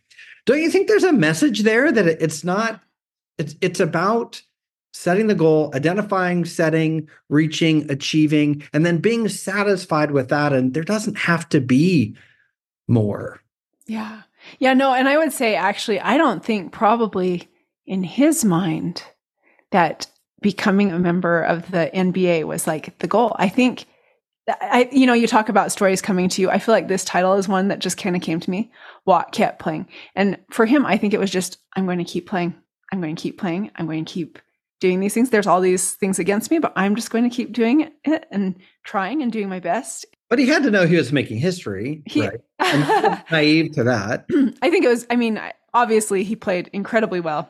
Don't 0.45 0.61
you 0.61 0.69
think 0.69 0.87
there's 0.87 1.03
a 1.03 1.13
message 1.13 1.63
there 1.63 1.91
that 1.91 2.07
it's 2.07 2.43
not 2.43 2.81
it's 3.37 3.55
it's 3.61 3.79
about 3.79 4.41
setting 4.93 5.27
the 5.27 5.35
goal, 5.35 5.71
identifying, 5.73 6.45
setting, 6.45 7.07
reaching, 7.29 7.89
achieving, 7.91 8.63
and 8.71 8.85
then 8.85 8.97
being 8.97 9.27
satisfied 9.27 10.11
with 10.11 10.29
that. 10.29 10.53
And 10.53 10.73
there 10.73 10.83
doesn't 10.83 11.17
have 11.17 11.49
to 11.49 11.59
be 11.59 12.15
more. 12.87 13.41
Yeah. 13.87 14.23
Yeah, 14.59 14.73
no, 14.73 14.93
and 14.93 15.07
I 15.07 15.17
would 15.17 15.33
say 15.33 15.55
actually 15.55 15.99
I 15.99 16.17
don't 16.17 16.43
think 16.43 16.71
probably 16.71 17.49
in 17.85 18.03
his 18.03 18.45
mind 18.45 19.03
that 19.71 20.07
becoming 20.41 20.91
a 20.91 20.99
member 20.99 21.41
of 21.41 21.71
the 21.71 21.89
NBA 21.93 22.43
was 22.43 22.67
like 22.67 22.97
the 22.99 23.07
goal. 23.07 23.35
I 23.37 23.49
think 23.49 23.85
I 24.47 24.89
you 24.91 25.07
know, 25.07 25.13
you 25.13 25.27
talk 25.27 25.49
about 25.49 25.71
stories 25.71 26.01
coming 26.01 26.29
to 26.29 26.41
you. 26.41 26.49
I 26.49 26.59
feel 26.59 26.73
like 26.73 26.87
this 26.87 27.03
title 27.03 27.33
is 27.33 27.47
one 27.47 27.69
that 27.69 27.79
just 27.79 27.97
kind 27.97 28.15
of 28.15 28.21
came 28.21 28.39
to 28.39 28.49
me. 28.49 28.71
Wat 29.05 29.31
kept 29.31 29.59
playing. 29.59 29.87
And 30.15 30.37
for 30.51 30.65
him, 30.65 30.85
I 30.85 30.97
think 30.97 31.13
it 31.13 31.19
was 31.19 31.31
just 31.31 31.57
I'm 31.75 31.85
going 31.85 31.97
to 31.97 32.03
keep 32.03 32.27
playing. 32.27 32.53
I'm 32.91 33.01
going 33.01 33.15
to 33.15 33.21
keep 33.21 33.39
playing. 33.39 33.71
I'm 33.75 33.87
going 33.87 34.05
to 34.05 34.13
keep 34.13 34.39
doing 34.79 34.99
these 34.99 35.13
things. 35.13 35.29
There's 35.29 35.47
all 35.47 35.61
these 35.61 35.93
things 35.93 36.19
against 36.19 36.51
me, 36.51 36.59
but 36.59 36.73
I'm 36.75 36.95
just 36.95 37.09
going 37.09 37.27
to 37.27 37.35
keep 37.35 37.53
doing 37.53 37.91
it 38.03 38.27
and 38.29 38.55
trying 38.83 39.21
and 39.21 39.31
doing 39.31 39.49
my 39.49 39.59
best. 39.59 40.05
But 40.35 40.41
he 40.41 40.49
had 40.49 40.63
to 40.63 40.69
know 40.71 40.85
he 40.85 40.97
was 40.97 41.13
making 41.13 41.37
history, 41.37 42.03
he, 42.05 42.27
right? 42.27 42.41
And 42.59 43.23
naive 43.31 43.71
to 43.75 43.85
that. 43.85 44.25
I 44.61 44.69
think 44.69 44.83
it 44.83 44.89
was. 44.89 45.07
I 45.09 45.15
mean, 45.15 45.39
obviously 45.73 46.25
he 46.25 46.35
played 46.35 46.69
incredibly 46.73 47.21
well. 47.21 47.49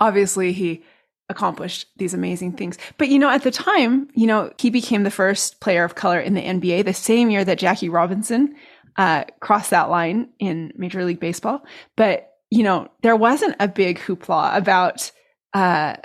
Obviously 0.00 0.52
he 0.52 0.82
accomplished 1.28 1.86
these 1.98 2.14
amazing 2.14 2.52
things. 2.52 2.78
But 2.96 3.08
you 3.08 3.18
know, 3.18 3.28
at 3.28 3.42
the 3.42 3.50
time, 3.50 4.08
you 4.14 4.26
know, 4.26 4.50
he 4.58 4.70
became 4.70 5.02
the 5.02 5.10
first 5.10 5.60
player 5.60 5.84
of 5.84 5.96
color 5.96 6.18
in 6.18 6.32
the 6.32 6.40
NBA 6.40 6.86
the 6.86 6.94
same 6.94 7.28
year 7.28 7.44
that 7.44 7.58
Jackie 7.58 7.90
Robinson 7.90 8.56
uh, 8.96 9.24
crossed 9.40 9.68
that 9.68 9.90
line 9.90 10.30
in 10.38 10.72
Major 10.76 11.04
League 11.04 11.20
Baseball. 11.20 11.62
But 11.94 12.36
you 12.48 12.62
know, 12.62 12.88
there 13.02 13.16
wasn't 13.16 13.54
a 13.60 13.68
big 13.68 13.98
hoopla 13.98 14.56
about 14.56 15.12
uh, 15.52 15.96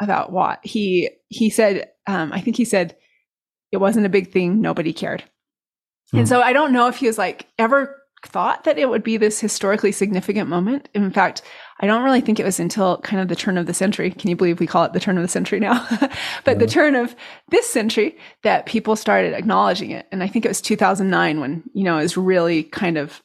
about 0.00 0.32
Wat. 0.32 0.60
He 0.62 1.10
he 1.28 1.50
said, 1.50 1.90
um, 2.06 2.32
I 2.32 2.40
think 2.40 2.56
he 2.56 2.64
said 2.64 2.96
it 3.72 3.76
wasn't 3.76 4.06
a 4.06 4.08
big 4.08 4.32
thing. 4.32 4.62
Nobody 4.62 4.94
cared. 4.94 5.22
And 6.12 6.22
hmm. 6.22 6.26
so 6.26 6.42
I 6.42 6.52
don't 6.52 6.72
know 6.72 6.88
if 6.88 6.96
he 6.96 7.06
was 7.06 7.18
like 7.18 7.46
ever 7.58 7.96
thought 8.26 8.64
that 8.64 8.78
it 8.78 8.88
would 8.88 9.02
be 9.02 9.16
this 9.16 9.40
historically 9.40 9.92
significant 9.92 10.48
moment. 10.48 10.88
In 10.94 11.10
fact, 11.10 11.42
I 11.80 11.86
don't 11.86 12.04
really 12.04 12.20
think 12.20 12.38
it 12.38 12.44
was 12.44 12.60
until 12.60 12.98
kind 12.98 13.20
of 13.20 13.28
the 13.28 13.36
turn 13.36 13.56
of 13.56 13.66
the 13.66 13.72
century. 13.72 14.10
Can 14.10 14.28
you 14.28 14.36
believe 14.36 14.60
we 14.60 14.66
call 14.66 14.84
it 14.84 14.92
the 14.92 15.00
turn 15.00 15.16
of 15.16 15.22
the 15.22 15.28
century 15.28 15.58
now? 15.58 15.86
but 16.44 16.52
yeah. 16.52 16.54
the 16.54 16.66
turn 16.66 16.94
of 16.94 17.16
this 17.48 17.68
century 17.68 18.18
that 18.42 18.66
people 18.66 18.96
started 18.96 19.32
acknowledging 19.32 19.90
it. 19.90 20.06
And 20.12 20.22
I 20.22 20.28
think 20.28 20.44
it 20.44 20.48
was 20.48 20.60
2009 20.60 21.40
when, 21.40 21.62
you 21.72 21.84
know, 21.84 21.98
it 21.98 22.02
was 22.02 22.16
really 22.16 22.64
kind 22.64 22.98
of 22.98 23.22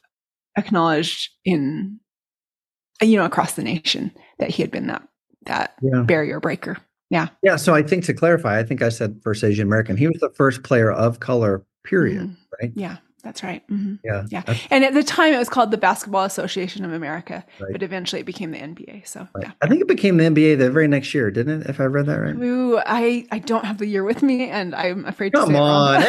acknowledged 0.56 1.30
in, 1.44 2.00
you 3.02 3.18
know, 3.18 3.26
across 3.26 3.52
the 3.52 3.62
nation 3.62 4.12
that 4.38 4.50
he 4.50 4.62
had 4.62 4.70
been 4.70 4.86
that, 4.86 5.06
that 5.44 5.74
yeah. 5.82 6.00
barrier 6.00 6.40
breaker. 6.40 6.78
Yeah. 7.10 7.28
Yeah. 7.42 7.56
So 7.56 7.74
I 7.74 7.82
think 7.82 8.04
to 8.04 8.14
clarify, 8.14 8.58
I 8.58 8.64
think 8.64 8.82
I 8.82 8.88
said 8.88 9.20
first 9.22 9.44
Asian 9.44 9.66
American. 9.66 9.96
He 9.96 10.08
was 10.08 10.18
the 10.20 10.30
first 10.30 10.62
player 10.62 10.90
of 10.90 11.20
color 11.20 11.64
period, 11.86 12.22
mm-hmm. 12.22 12.34
right? 12.60 12.72
Yeah, 12.74 12.96
that's 13.26 13.42
right. 13.42 13.66
Mm-hmm. 13.68 13.96
Yeah. 14.04 14.24
Yeah. 14.30 14.56
And 14.70 14.84
at 14.84 14.94
the 14.94 15.02
time 15.02 15.34
it 15.34 15.38
was 15.38 15.48
called 15.48 15.72
the 15.72 15.76
Basketball 15.76 16.24
Association 16.24 16.84
of 16.84 16.92
America, 16.92 17.44
right. 17.58 17.72
but 17.72 17.82
eventually 17.82 18.20
it 18.20 18.24
became 18.24 18.52
the 18.52 18.58
NBA. 18.58 19.06
So, 19.06 19.26
right. 19.34 19.46
yeah. 19.46 19.52
I 19.60 19.66
think 19.66 19.80
it 19.80 19.88
became 19.88 20.16
the 20.16 20.24
NBA 20.24 20.58
the 20.58 20.70
very 20.70 20.86
next 20.86 21.12
year, 21.12 21.30
didn't 21.30 21.62
it? 21.62 21.68
If 21.68 21.80
I 21.80 21.84
read 21.84 22.06
that 22.06 22.20
right. 22.20 22.36
Ooh, 22.36 22.78
I, 22.78 23.26
I 23.32 23.40
don't 23.40 23.64
have 23.64 23.78
the 23.78 23.86
year 23.86 24.04
with 24.04 24.22
me 24.22 24.48
and 24.48 24.74
I'm 24.74 25.04
afraid 25.04 25.32
come 25.32 25.48
to 25.48 25.54
say 25.54 25.60
on, 25.60 26.02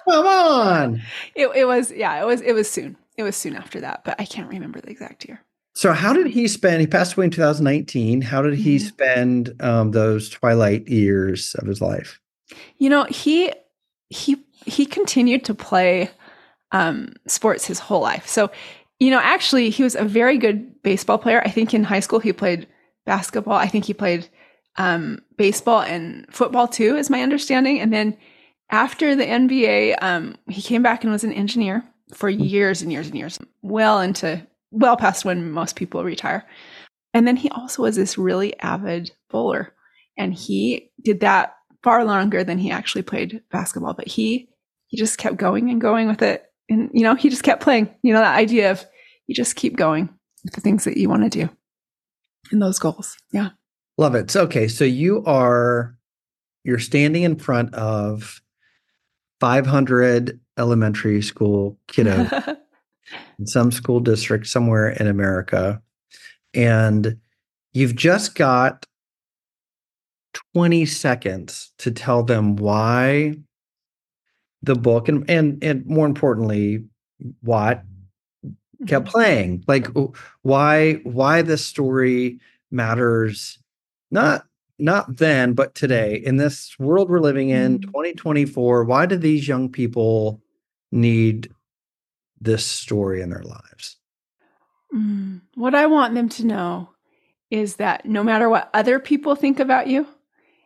come 0.08 0.26
on. 0.26 1.02
It, 1.34 1.48
it 1.56 1.64
was, 1.66 1.90
yeah, 1.90 2.22
it 2.22 2.26
was, 2.26 2.40
it 2.40 2.52
was 2.52 2.70
soon. 2.70 2.96
It 3.16 3.24
was 3.24 3.36
soon 3.36 3.56
after 3.56 3.80
that, 3.80 4.04
but 4.04 4.20
I 4.20 4.24
can't 4.24 4.48
remember 4.48 4.80
the 4.80 4.90
exact 4.90 5.24
year. 5.26 5.40
So, 5.76 5.92
how 5.92 6.12
did 6.12 6.28
he 6.28 6.46
spend? 6.46 6.80
He 6.80 6.86
passed 6.86 7.16
away 7.16 7.24
in 7.24 7.30
2019. 7.32 8.22
How 8.22 8.42
did 8.42 8.54
he 8.54 8.76
mm-hmm. 8.76 8.86
spend 8.86 9.60
um, 9.60 9.90
those 9.90 10.28
twilight 10.28 10.86
years 10.88 11.54
of 11.56 11.66
his 11.66 11.80
life? 11.80 12.20
You 12.78 12.90
know, 12.90 13.04
he 13.04 13.52
he 14.08 14.43
he 14.64 14.86
continued 14.86 15.44
to 15.44 15.54
play 15.54 16.10
um, 16.72 17.14
sports 17.26 17.66
his 17.66 17.78
whole 17.78 18.00
life. 18.00 18.26
So, 18.26 18.50
you 18.98 19.10
know, 19.10 19.20
actually, 19.20 19.70
he 19.70 19.82
was 19.82 19.94
a 19.94 20.04
very 20.04 20.38
good 20.38 20.82
baseball 20.82 21.18
player. 21.18 21.42
I 21.44 21.50
think 21.50 21.74
in 21.74 21.84
high 21.84 22.00
school 22.00 22.18
he 22.18 22.32
played 22.32 22.66
basketball. 23.06 23.54
I 23.54 23.66
think 23.66 23.84
he 23.84 23.94
played 23.94 24.28
um, 24.76 25.20
baseball 25.36 25.82
and 25.82 26.26
football 26.30 26.68
too, 26.68 26.96
is 26.96 27.10
my 27.10 27.22
understanding. 27.22 27.80
And 27.80 27.92
then 27.92 28.16
after 28.70 29.14
the 29.14 29.24
NBA, 29.24 29.96
um, 30.02 30.36
he 30.48 30.62
came 30.62 30.82
back 30.82 31.04
and 31.04 31.12
was 31.12 31.24
an 31.24 31.32
engineer 31.32 31.84
for 32.12 32.30
hmm. 32.30 32.40
years 32.40 32.82
and 32.82 32.92
years 32.92 33.06
and 33.06 33.16
years, 33.16 33.38
well 33.62 34.00
into 34.00 34.44
well 34.70 34.96
past 34.96 35.24
when 35.24 35.50
most 35.50 35.76
people 35.76 36.02
retire. 36.04 36.44
And 37.12 37.28
then 37.28 37.36
he 37.36 37.48
also 37.50 37.82
was 37.82 37.94
this 37.94 38.18
really 38.18 38.58
avid 38.58 39.12
bowler, 39.30 39.72
and 40.18 40.34
he 40.34 40.90
did 41.00 41.20
that 41.20 41.53
far 41.84 42.04
longer 42.04 42.42
than 42.42 42.58
he 42.58 42.72
actually 42.72 43.02
played 43.02 43.42
basketball. 43.52 43.94
But 43.94 44.08
he 44.08 44.48
he 44.88 44.96
just 44.96 45.18
kept 45.18 45.36
going 45.36 45.70
and 45.70 45.80
going 45.80 46.08
with 46.08 46.22
it, 46.22 46.44
and 46.68 46.90
you 46.92 47.02
know 47.02 47.14
he 47.14 47.28
just 47.28 47.44
kept 47.44 47.62
playing. 47.62 47.94
You 48.02 48.12
know 48.12 48.20
that 48.20 48.36
idea 48.36 48.72
of 48.72 48.84
you 49.26 49.34
just 49.34 49.54
keep 49.54 49.76
going 49.76 50.08
with 50.42 50.54
the 50.54 50.60
things 50.60 50.84
that 50.84 50.96
you 50.96 51.08
want 51.08 51.22
to 51.22 51.46
do 51.46 51.48
and 52.50 52.62
those 52.62 52.78
goals. 52.78 53.16
Yeah. 53.32 53.50
Love 53.96 54.14
it. 54.14 54.30
So, 54.30 54.42
okay. 54.42 54.68
So 54.68 54.84
you 54.84 55.24
are, 55.24 55.96
you're 56.64 56.78
standing 56.78 57.22
in 57.22 57.36
front 57.36 57.74
of 57.74 58.40
500 59.40 60.40
elementary 60.58 61.22
school 61.22 61.78
kiddos 61.88 62.56
in 63.38 63.46
some 63.46 63.70
school 63.70 64.00
district 64.00 64.46
somewhere 64.46 64.90
in 64.90 65.06
America. 65.06 65.82
And 66.52 67.18
you've 67.72 67.96
just 67.96 68.34
got 68.34 68.86
20 70.52 70.84
seconds 70.86 71.72
to 71.78 71.90
tell 71.90 72.22
them 72.22 72.56
why 72.56 73.34
the 74.64 74.74
book 74.74 75.08
and 75.08 75.28
and 75.28 75.62
and 75.62 75.86
more 75.86 76.06
importantly 76.06 76.84
what 77.42 77.82
kept 78.86 79.06
mm-hmm. 79.06 79.12
playing 79.12 79.64
like 79.66 79.86
why 80.42 80.94
why 81.04 81.42
this 81.42 81.64
story 81.64 82.40
matters 82.70 83.58
not 84.10 84.46
not 84.78 85.16
then 85.16 85.52
but 85.52 85.74
today 85.74 86.16
in 86.16 86.36
this 86.36 86.76
world 86.78 87.08
we're 87.08 87.20
living 87.20 87.50
in 87.50 87.78
mm-hmm. 87.78 87.90
2024 87.90 88.84
why 88.84 89.06
do 89.06 89.16
these 89.16 89.46
young 89.46 89.70
people 89.70 90.40
need 90.90 91.52
this 92.40 92.64
story 92.64 93.20
in 93.20 93.30
their 93.30 93.42
lives 93.42 93.96
mm. 94.94 95.40
what 95.54 95.74
i 95.74 95.86
want 95.86 96.14
them 96.14 96.28
to 96.28 96.44
know 96.44 96.88
is 97.50 97.76
that 97.76 98.06
no 98.06 98.24
matter 98.24 98.48
what 98.48 98.70
other 98.74 98.98
people 98.98 99.34
think 99.34 99.60
about 99.60 99.86
you 99.86 100.06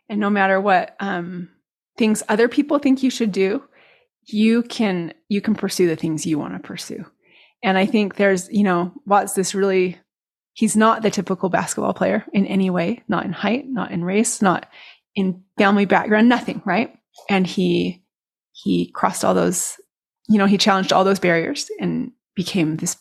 and 0.09 0.19
no 0.19 0.29
matter 0.29 0.59
what 0.59 0.95
um, 0.99 1.49
things 1.97 2.23
other 2.27 2.47
people 2.47 2.79
think 2.79 3.03
you 3.03 3.09
should 3.09 3.31
do 3.31 3.63
you 4.25 4.63
can 4.63 5.13
you 5.27 5.41
can 5.41 5.55
pursue 5.55 5.87
the 5.87 5.95
things 5.95 6.25
you 6.25 6.37
want 6.37 6.53
to 6.53 6.59
pursue 6.59 7.05
and 7.63 7.77
i 7.77 7.85
think 7.85 8.15
there's 8.15 8.49
you 8.51 8.63
know 8.63 8.91
what's 9.05 9.33
this 9.33 9.55
really 9.55 9.97
he's 10.59 10.75
not 10.75 11.01
the 11.01 11.09
typical 11.09 11.47
basketball 11.47 11.93
player 11.93 12.25
in 12.33 12.45
any 12.45 12.69
way, 12.69 13.01
not 13.07 13.23
in 13.23 13.31
height, 13.31 13.65
not 13.65 13.91
in 13.91 14.03
race, 14.03 14.41
not 14.41 14.67
in 15.15 15.41
family 15.57 15.85
background, 15.85 16.27
nothing, 16.27 16.61
right? 16.65 16.93
And 17.29 17.47
he 17.47 18.03
he 18.51 18.91
crossed 18.91 19.23
all 19.23 19.33
those, 19.33 19.77
you 20.27 20.37
know, 20.37 20.47
he 20.47 20.57
challenged 20.57 20.91
all 20.91 21.05
those 21.05 21.19
barriers 21.19 21.69
and 21.79 22.11
became 22.35 22.75
this 22.75 22.97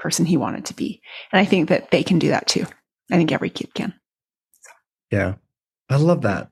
person 0.00 0.26
he 0.26 0.36
wanted 0.36 0.64
to 0.64 0.74
be. 0.74 1.00
And 1.30 1.38
I 1.38 1.44
think 1.44 1.68
that 1.68 1.92
they 1.92 2.02
can 2.02 2.18
do 2.18 2.30
that 2.30 2.48
too. 2.48 2.66
I 3.12 3.16
think 3.16 3.30
every 3.30 3.50
kid 3.50 3.72
can. 3.72 3.94
Yeah. 5.12 5.34
I 5.88 5.96
love 5.96 6.22
that. 6.22 6.50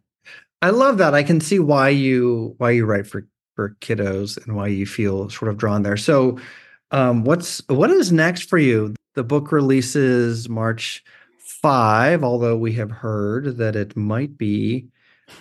I 0.63 0.71
love 0.71 0.99
that. 0.99 1.15
I 1.15 1.23
can 1.23 1.41
see 1.41 1.59
why 1.59 1.91
you 1.91 2.55
why 2.59 2.71
you 2.71 2.87
write 2.87 3.07
for 3.07 3.27
for 3.57 3.77
kiddos 3.81 4.43
and 4.45 4.57
why 4.57 4.69
you 4.69 4.87
feel 4.87 5.29
sort 5.31 5.51
of 5.51 5.59
drawn 5.59 5.83
there. 5.83 5.97
So 5.97 6.39
um 6.91 7.25
what's 7.25 7.63
what 7.69 7.91
is 7.91 8.13
next 8.13 8.49
for 8.49 8.59
you? 8.59 8.95
The 9.15 9.25
book 9.25 9.53
releases 9.53 10.49
March 10.49 11.05
5, 11.39 12.25
although 12.25 12.57
we 12.57 12.73
have 12.75 12.91
heard 12.91 13.59
that 13.59 13.77
it 13.77 13.97
might 13.97 14.37
be 14.37 14.89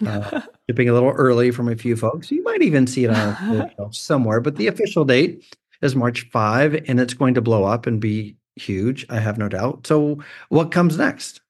uh, 0.06 0.42
shipping 0.70 0.90
a 0.90 0.94
little 0.94 1.12
early 1.12 1.52
from 1.52 1.68
a 1.70 1.76
few 1.76 1.96
folks. 1.96 2.32
You 2.32 2.44
might 2.44 2.62
even 2.62 2.88
see 2.88 3.06
it 3.06 3.12
on 3.12 3.70
somewhere, 3.92 4.40
but 4.40 4.56
the 4.56 4.68
official 4.68 5.06
date 5.06 5.58
is 5.82 5.96
March 5.96 6.30
5, 6.32 6.84
and 6.88 7.00
it's 7.00 7.14
going 7.14 7.34
to 7.34 7.42
blow 7.42 7.64
up 7.66 7.88
and 7.88 8.00
be 8.00 8.38
huge, 8.56 9.06
I 9.10 9.20
have 9.20 9.38
no 9.38 9.50
doubt. 9.50 9.86
So, 9.88 10.20
what 10.50 10.72
comes 10.72 10.98
next? 10.98 11.42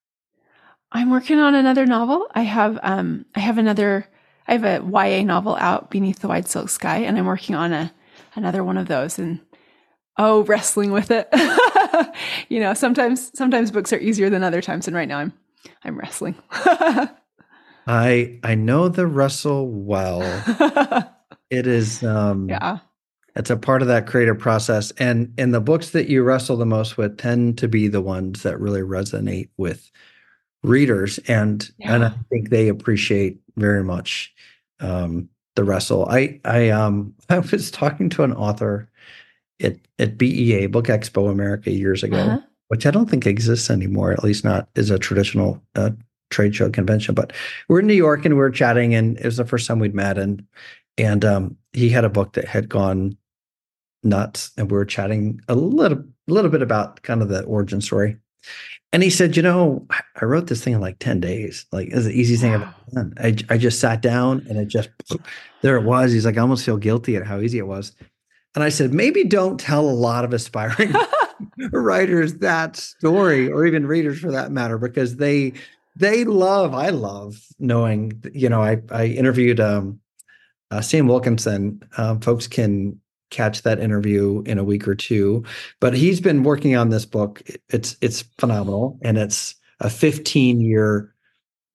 I'm 0.94 1.10
working 1.10 1.40
on 1.40 1.56
another 1.56 1.86
novel. 1.86 2.28
I 2.34 2.44
have 2.44 2.80
um 2.84 3.26
I 3.36 3.40
have 3.40 3.58
another 3.58 4.08
I 4.48 4.54
have 4.54 4.64
a 4.64 4.84
YA 4.86 5.24
novel 5.24 5.56
out 5.56 5.90
beneath 5.90 6.20
the 6.20 6.28
wide 6.28 6.48
silk 6.48 6.70
sky 6.70 6.98
and 6.98 7.18
I'm 7.18 7.26
working 7.26 7.56
on 7.56 7.74
a 7.74 7.92
another 8.36 8.64
one 8.64 8.78
of 8.78 8.88
those 8.88 9.18
and 9.18 9.40
oh 10.18 10.44
wrestling 10.44 10.92
with 10.92 11.12
it. 11.12 11.28
You 12.50 12.60
know 12.60 12.74
sometimes 12.74 13.32
sometimes 13.36 13.72
books 13.72 13.92
are 13.94 14.00
easier 14.00 14.30
than 14.30 14.44
other 14.44 14.62
times 14.62 14.88
and 14.88 14.96
right 14.96 15.08
now 15.08 15.18
i'm 15.20 15.34
i'm 15.84 15.98
wrestling. 15.98 16.36
I 17.88 18.40
i 18.44 18.56
know 18.56 18.88
the 18.88 19.08
wrestle 19.08 19.70
well. 19.70 20.22
It 21.50 21.68
is 21.68 22.04
um 22.04 22.50
yeah. 22.50 22.80
it's 23.36 23.52
a 23.52 23.58
part 23.58 23.84
of 23.84 23.88
that 23.88 24.08
creative 24.08 24.40
process 24.40 24.90
and 24.98 25.32
and 25.38 25.54
the 25.54 25.62
books 25.62 25.92
that 25.92 26.10
you 26.10 26.24
wrestle 26.24 26.58
the 26.58 26.66
most 26.66 26.98
with 26.98 27.18
tend 27.18 27.60
to 27.60 27.68
be 27.68 27.88
the 27.88 28.02
ones 28.02 28.42
that 28.42 28.60
really 28.60 28.82
resonate 28.82 29.50
with 29.56 29.92
readers 30.64 31.20
and 31.28 31.72
yeah. 31.78 31.96
and 31.96 32.06
i 32.06 32.14
think 32.30 32.50
they 32.50 32.68
appreciate 32.68 33.40
very 33.58 33.84
much 33.84 34.34
um 34.80 35.30
the 35.56 35.64
wrestle 35.64 36.06
i 36.10 36.40
i 36.46 36.70
um 36.70 37.14
i 37.30 37.40
was 37.40 37.70
talking 37.70 38.10
to 38.10 38.24
an 38.24 38.34
author 38.34 38.90
at, 39.62 39.78
at 40.00 40.18
BEA, 40.18 40.68
Book 40.68 40.88
Expo 40.88 41.30
America, 41.30 41.72
years 41.72 42.04
ago, 42.04 42.18
uh-huh. 42.18 42.40
which 42.68 42.86
I 42.86 42.92
don't 42.92 43.10
think 43.10 43.26
exists 43.26 43.70
anymore, 43.70 44.12
at 44.12 44.24
least 44.24 44.44
not 44.44 44.68
as 44.76 44.90
a 44.90 45.00
traditional 45.00 45.62
uh, 45.76 45.92
trade 46.30 46.56
show 46.56 46.70
convention. 46.70 47.16
But 47.16 47.34
we're 47.68 47.80
in 47.80 47.88
New 47.88 47.94
York 47.94 48.26
and 48.26 48.36
we 48.36 48.40
were 48.40 48.52
chatting, 48.52 48.94
and 48.96 49.18
it 49.18 49.26
was 49.26 49.38
the 49.38 49.46
first 49.46 49.68
time 49.68 49.80
we'd 49.80 49.96
met. 49.96 50.18
And 50.18 50.46
and 50.98 51.26
um, 51.26 51.58
he 51.72 51.90
had 51.90 52.06
a 52.06 52.10
book 52.10 52.34
that 52.34 52.46
had 52.46 52.70
gone 52.70 53.18
nuts, 54.04 54.52
and 54.58 54.70
we 54.70 54.78
were 54.78 54.86
chatting 54.86 55.40
a 55.48 55.56
little 55.56 56.04
little 56.28 56.52
bit 56.52 56.62
about 56.62 57.02
kind 57.04 57.22
of 57.22 57.30
the 57.30 57.44
origin 57.44 57.82
story. 57.82 58.18
And 58.94 59.04
he 59.04 59.10
said, 59.10 59.36
you 59.36 59.44
know, 59.44 59.86
I 60.22 60.26
wrote 60.26 60.48
this 60.48 60.64
thing 60.64 60.74
in 60.74 60.80
like 60.80 61.00
10 61.00 61.20
days. 61.20 61.66
Like 61.72 61.90
it's 61.90 62.06
the 62.06 62.12
easiest 62.12 62.44
thing 62.44 62.54
I've 62.54 62.62
ever 62.62 62.76
done. 62.94 63.14
I, 63.18 63.36
I 63.50 63.58
just 63.58 63.80
sat 63.80 64.02
down 64.02 64.46
and 64.48 64.58
it 64.58 64.68
just, 64.68 64.90
there 65.62 65.76
it 65.76 65.84
was. 65.84 66.12
He's 66.12 66.26
like, 66.26 66.38
I 66.38 66.42
almost 66.42 66.64
feel 66.64 66.78
guilty 66.78 67.16
at 67.16 67.26
how 67.26 67.40
easy 67.40 67.58
it 67.58 67.68
was. 67.68 67.94
And 68.56 68.64
I 68.64 68.70
said, 68.70 68.94
maybe 68.94 69.24
don't 69.24 69.60
tell 69.60 69.82
a 69.82 69.92
lot 69.92 70.24
of 70.24 70.32
aspiring 70.32 70.94
writers 71.72 72.36
that 72.36 72.76
story, 72.76 73.50
or 73.50 73.66
even 73.66 73.86
readers 73.86 74.20
for 74.20 74.32
that 74.32 74.52
matter, 74.52 74.78
because 74.78 75.18
they 75.18 75.54
they 75.96 76.24
love. 76.24 76.74
I 76.74 76.90
love 76.90 77.40
knowing. 77.60 78.24
You 78.34 78.50
know, 78.50 78.62
I 78.62 78.82
I 78.92 79.06
interviewed 79.06 79.60
um, 79.60 80.00
uh, 80.72 80.82
Sam 80.82 81.08
Wilkinson. 81.08 81.82
Um, 81.98 82.20
folks 82.20 82.48
can 82.48 83.00
catch 83.34 83.64
that 83.64 83.80
interview 83.80 84.44
in 84.46 84.58
a 84.58 84.64
week 84.64 84.88
or 84.88 84.96
two, 84.96 85.44
but 85.80 85.94
he's 85.94 86.22
been 86.22 86.44
working 86.44 86.76
on 86.76 86.90
this 86.90 87.06
book. 87.06 87.42
It's 87.70 87.98
it's 88.02 88.22
phenomenal, 88.38 88.98
and 89.02 89.18
it's 89.18 89.56
a 89.80 89.90
15 89.90 90.62
year 90.62 91.14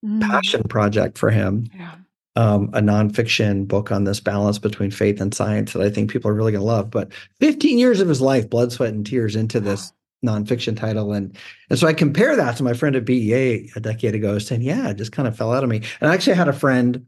mm. 0.05 0.21
passion 0.23 0.63
project 0.63 1.19
for 1.19 1.31
him. 1.31 1.67
Yeah 1.77 1.97
um, 2.39 2.71
a 2.73 2.81
nonfiction 2.81 3.67
book 3.67 3.91
on 3.91 4.05
this 4.05 4.21
balance 4.21 4.61
between 4.61 4.93
faith 4.93 5.21
and 5.21 5.35
science 5.35 5.73
that 5.73 5.83
I 5.83 5.91
think 5.91 6.09
people 6.09 6.31
are 6.31 6.35
really 6.35 6.53
going 6.53 6.63
to 6.63 6.67
love. 6.67 6.89
But 6.89 7.13
15 7.41 7.79
years 7.79 8.01
of 8.01 8.09
his 8.09 8.21
life, 8.21 8.49
blood, 8.49 8.71
sweat, 8.71 8.95
and 8.95 9.05
tears 9.05 9.35
into 9.35 9.59
this 9.59 9.93
nonfiction 10.25 10.77
title, 10.77 11.13
and 11.13 11.37
and 11.69 11.79
so 11.79 11.89
I 11.89 11.93
compare 11.93 12.37
that 12.37 12.57
to 12.57 12.63
my 12.63 12.75
friend 12.75 12.95
at 12.95 13.05
BEA 13.05 13.73
a 13.75 13.81
decade 13.81 14.15
ago, 14.15 14.39
saying, 14.39 14.63
"Yeah, 14.63 14.89
it 14.89 14.99
just 14.99 15.11
kind 15.11 15.27
of 15.27 15.37
fell 15.37 15.53
out 15.53 15.65
of 15.65 15.69
me." 15.69 15.83
And 16.01 16.09
I 16.09 16.15
actually 16.15 16.37
had 16.37 16.47
a 16.47 16.53
friend 16.53 17.07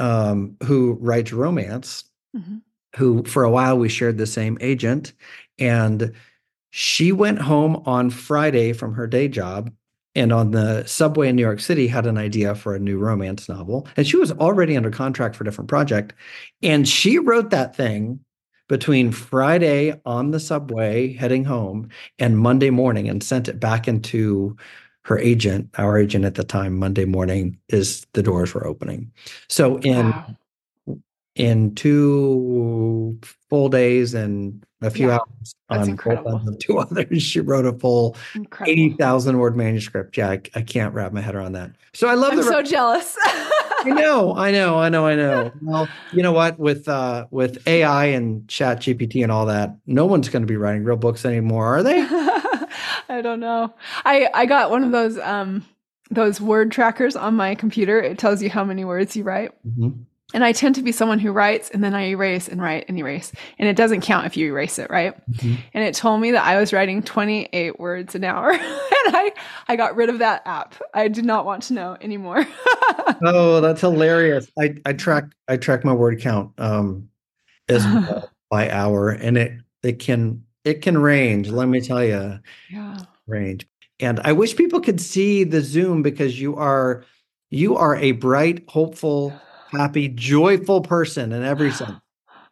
um, 0.00 0.56
who 0.64 0.98
writes 1.00 1.32
romance, 1.32 2.02
mm-hmm. 2.36 2.56
Who 2.96 3.22
for 3.24 3.44
a 3.44 3.50
while 3.50 3.78
we 3.78 3.88
shared 3.88 4.18
the 4.18 4.26
same 4.26 4.58
agent, 4.60 5.12
and 5.58 6.12
she 6.70 7.12
went 7.12 7.40
home 7.40 7.82
on 7.86 8.10
Friday 8.10 8.72
from 8.72 8.94
her 8.94 9.06
day 9.06 9.28
job 9.28 9.70
and 10.14 10.32
on 10.32 10.50
the 10.50 10.84
subway 10.86 11.28
in 11.28 11.36
New 11.36 11.42
York 11.42 11.60
City 11.60 11.86
had 11.86 12.06
an 12.06 12.16
idea 12.16 12.54
for 12.54 12.74
a 12.74 12.78
new 12.78 12.98
romance 12.98 13.48
novel. 13.48 13.86
And 13.96 14.06
she 14.06 14.16
was 14.16 14.32
already 14.32 14.76
under 14.76 14.90
contract 14.90 15.36
for 15.36 15.44
a 15.44 15.46
different 15.46 15.68
project. 15.68 16.14
And 16.62 16.88
she 16.88 17.18
wrote 17.18 17.50
that 17.50 17.76
thing 17.76 18.20
between 18.68 19.12
Friday 19.12 20.00
on 20.06 20.30
the 20.30 20.40
subway 20.40 21.12
heading 21.12 21.44
home 21.44 21.90
and 22.18 22.38
Monday 22.38 22.70
morning 22.70 23.08
and 23.08 23.22
sent 23.22 23.46
it 23.46 23.60
back 23.60 23.86
into 23.86 24.56
her 25.02 25.18
agent, 25.18 25.68
our 25.78 25.98
agent 25.98 26.24
at 26.24 26.34
the 26.34 26.44
time, 26.44 26.78
Monday 26.78 27.04
morning 27.04 27.58
is 27.68 28.06
the 28.14 28.22
doors 28.22 28.54
were 28.54 28.66
opening. 28.66 29.12
So 29.48 29.76
in 29.78 30.10
wow 30.10 30.36
in 31.36 31.74
two 31.74 33.18
full 33.48 33.68
days 33.68 34.14
and 34.14 34.64
a 34.82 34.90
few 34.90 35.08
yeah, 35.08 35.18
hours 35.18 35.54
on 35.68 35.96
both 35.96 36.58
two 36.58 36.78
others. 36.78 37.22
She 37.22 37.40
wrote 37.40 37.66
a 37.66 37.72
full 37.78 38.16
incredible. 38.34 38.72
80,000 38.72 39.38
word 39.38 39.56
manuscript. 39.56 40.16
Yeah, 40.16 40.30
I, 40.30 40.40
I, 40.54 40.62
can't 40.62 40.94
wrap 40.94 41.12
my 41.12 41.20
head 41.20 41.34
around 41.34 41.52
that. 41.52 41.72
So 41.92 42.08
I 42.08 42.14
love 42.14 42.32
I'm 42.32 42.38
the 42.38 42.42
so 42.42 42.62
jealous. 42.62 43.16
I 43.24 43.90
know, 43.90 44.34
I 44.36 44.50
know, 44.50 44.78
I 44.78 44.88
know, 44.88 45.06
I 45.06 45.14
know. 45.14 45.52
Well, 45.62 45.88
you 46.12 46.22
know 46.22 46.32
what? 46.32 46.58
With 46.58 46.88
uh 46.88 47.26
with 47.30 47.66
AI 47.68 48.06
and 48.06 48.46
ChatGPT 48.48 49.22
and 49.22 49.30
all 49.30 49.46
that, 49.46 49.76
no 49.86 50.06
one's 50.06 50.28
gonna 50.28 50.46
be 50.46 50.56
writing 50.56 50.82
real 50.82 50.96
books 50.96 51.24
anymore, 51.24 51.66
are 51.66 51.82
they? 51.82 52.00
I 53.08 53.20
don't 53.22 53.38
know. 53.38 53.72
I 54.04 54.28
I 54.34 54.46
got 54.46 54.70
one 54.70 54.82
of 54.82 54.90
those 54.90 55.18
um 55.18 55.64
those 56.10 56.40
word 56.40 56.72
trackers 56.72 57.14
on 57.16 57.34
my 57.34 57.54
computer. 57.54 58.00
It 58.00 58.18
tells 58.18 58.42
you 58.42 58.50
how 58.50 58.64
many 58.64 58.84
words 58.84 59.14
you 59.14 59.22
write. 59.22 59.52
Mm-hmm. 59.66 60.02
And 60.34 60.42
I 60.42 60.52
tend 60.52 60.74
to 60.74 60.82
be 60.82 60.90
someone 60.90 61.20
who 61.20 61.30
writes 61.30 61.70
and 61.70 61.84
then 61.84 61.94
I 61.94 62.06
erase 62.08 62.48
and 62.48 62.60
write 62.60 62.86
and 62.88 62.98
erase. 62.98 63.30
And 63.58 63.68
it 63.68 63.76
doesn't 63.76 64.00
count 64.00 64.26
if 64.26 64.36
you 64.36 64.46
erase 64.46 64.78
it, 64.78 64.90
right? 64.90 65.14
Mm-hmm. 65.30 65.54
And 65.72 65.84
it 65.84 65.94
told 65.94 66.20
me 66.20 66.32
that 66.32 66.44
I 66.44 66.58
was 66.58 66.72
writing 66.72 67.02
28 67.02 67.78
words 67.78 68.14
an 68.16 68.24
hour. 68.24 68.50
and 68.50 68.60
I, 68.62 69.32
I 69.68 69.76
got 69.76 69.94
rid 69.94 70.08
of 70.08 70.18
that 70.18 70.42
app. 70.44 70.74
I 70.94 71.06
did 71.08 71.24
not 71.24 71.44
want 71.44 71.62
to 71.64 71.74
know 71.74 71.96
anymore. 72.00 72.44
oh, 73.22 73.60
that's 73.60 73.80
hilarious. 73.80 74.50
I, 74.58 74.74
I 74.84 74.94
track 74.94 75.26
I 75.46 75.56
track 75.56 75.84
my 75.84 75.92
word 75.92 76.20
count 76.20 76.52
um 76.58 77.08
as 77.68 77.84
well 77.84 78.30
by 78.50 78.68
hour 78.70 79.10
and 79.10 79.38
it 79.38 79.52
it 79.84 80.00
can 80.00 80.42
it 80.64 80.82
can 80.82 80.98
range, 80.98 81.48
let 81.48 81.68
me 81.68 81.80
tell 81.80 82.04
you. 82.04 82.40
Yeah. 82.68 82.98
Range. 83.28 83.64
And 84.00 84.20
I 84.24 84.32
wish 84.32 84.56
people 84.56 84.80
could 84.80 85.00
see 85.00 85.44
the 85.44 85.60
Zoom 85.60 86.02
because 86.02 86.40
you 86.40 86.56
are 86.56 87.04
you 87.50 87.76
are 87.76 87.94
a 87.94 88.10
bright, 88.10 88.64
hopeful, 88.68 89.32
happy, 89.76 90.08
joyful 90.08 90.80
person 90.80 91.32
in 91.32 91.42
every 91.42 91.72
sense. 91.72 91.92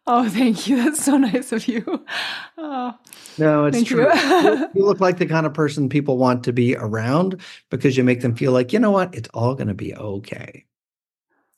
Oh, 0.07 0.29
thank 0.29 0.67
you. 0.67 0.75
That's 0.75 1.03
so 1.03 1.17
nice 1.17 1.51
of 1.51 1.67
you. 1.67 2.05
Oh, 2.59 2.93
no, 3.39 3.65
it's 3.65 3.81
true. 3.83 4.07
You. 4.13 4.69
you 4.75 4.85
look 4.85 4.99
like 4.99 5.17
the 5.17 5.25
kind 5.25 5.47
of 5.47 5.53
person 5.55 5.89
people 5.89 6.17
want 6.17 6.43
to 6.43 6.53
be 6.53 6.75
around 6.75 7.41
because 7.71 7.97
you 7.97 8.03
make 8.03 8.21
them 8.21 8.35
feel 8.35 8.51
like, 8.51 8.71
you 8.71 8.77
know 8.77 8.91
what, 8.91 9.15
it's 9.15 9.29
all 9.33 9.55
going 9.55 9.67
to 9.67 9.73
be 9.73 9.95
okay. 9.95 10.65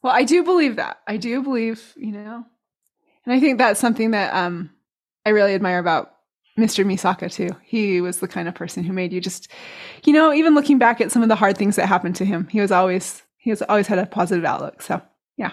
Well, 0.02 0.14
I 0.14 0.24
do 0.24 0.44
believe 0.44 0.78
that. 0.78 1.00
I 1.08 1.18
do 1.18 1.44
believe, 1.44 1.94
you 1.98 2.14
know, 2.14 2.46
and 3.26 3.34
I 3.34 3.42
think 3.42 3.58
that's 3.58 3.82
something 3.82 4.12
that 4.12 4.34
um, 4.34 4.70
I 5.26 5.32
really 5.32 5.54
admire 5.54 5.80
about 5.80 6.14
Mr. 6.58 6.86
Misaka 6.86 7.32
too. 7.32 7.50
He 7.64 8.02
was 8.02 8.20
the 8.20 8.28
kind 8.28 8.48
of 8.48 8.56
person 8.56 8.84
who 8.84 8.94
made 8.94 9.14
you 9.14 9.22
just, 9.22 9.50
you 10.06 10.14
know, 10.14 10.34
even 10.34 10.56
looking 10.56 10.78
back 10.78 11.02
at 11.02 11.12
some 11.12 11.22
of 11.22 11.30
the 11.30 11.36
hard 11.36 11.58
things 11.58 11.76
that 11.76 11.88
happened 11.88 12.16
to 12.16 12.26
him, 12.26 12.48
he 12.48 12.62
was 12.62 12.72
always 12.72 13.24
he 13.38 13.50
was 13.50 13.62
always 13.64 13.88
had 13.88 14.00
a 14.00 14.06
positive 14.06 14.46
outlook. 14.46 14.82
So 14.82 15.02
yeah. 15.38 15.52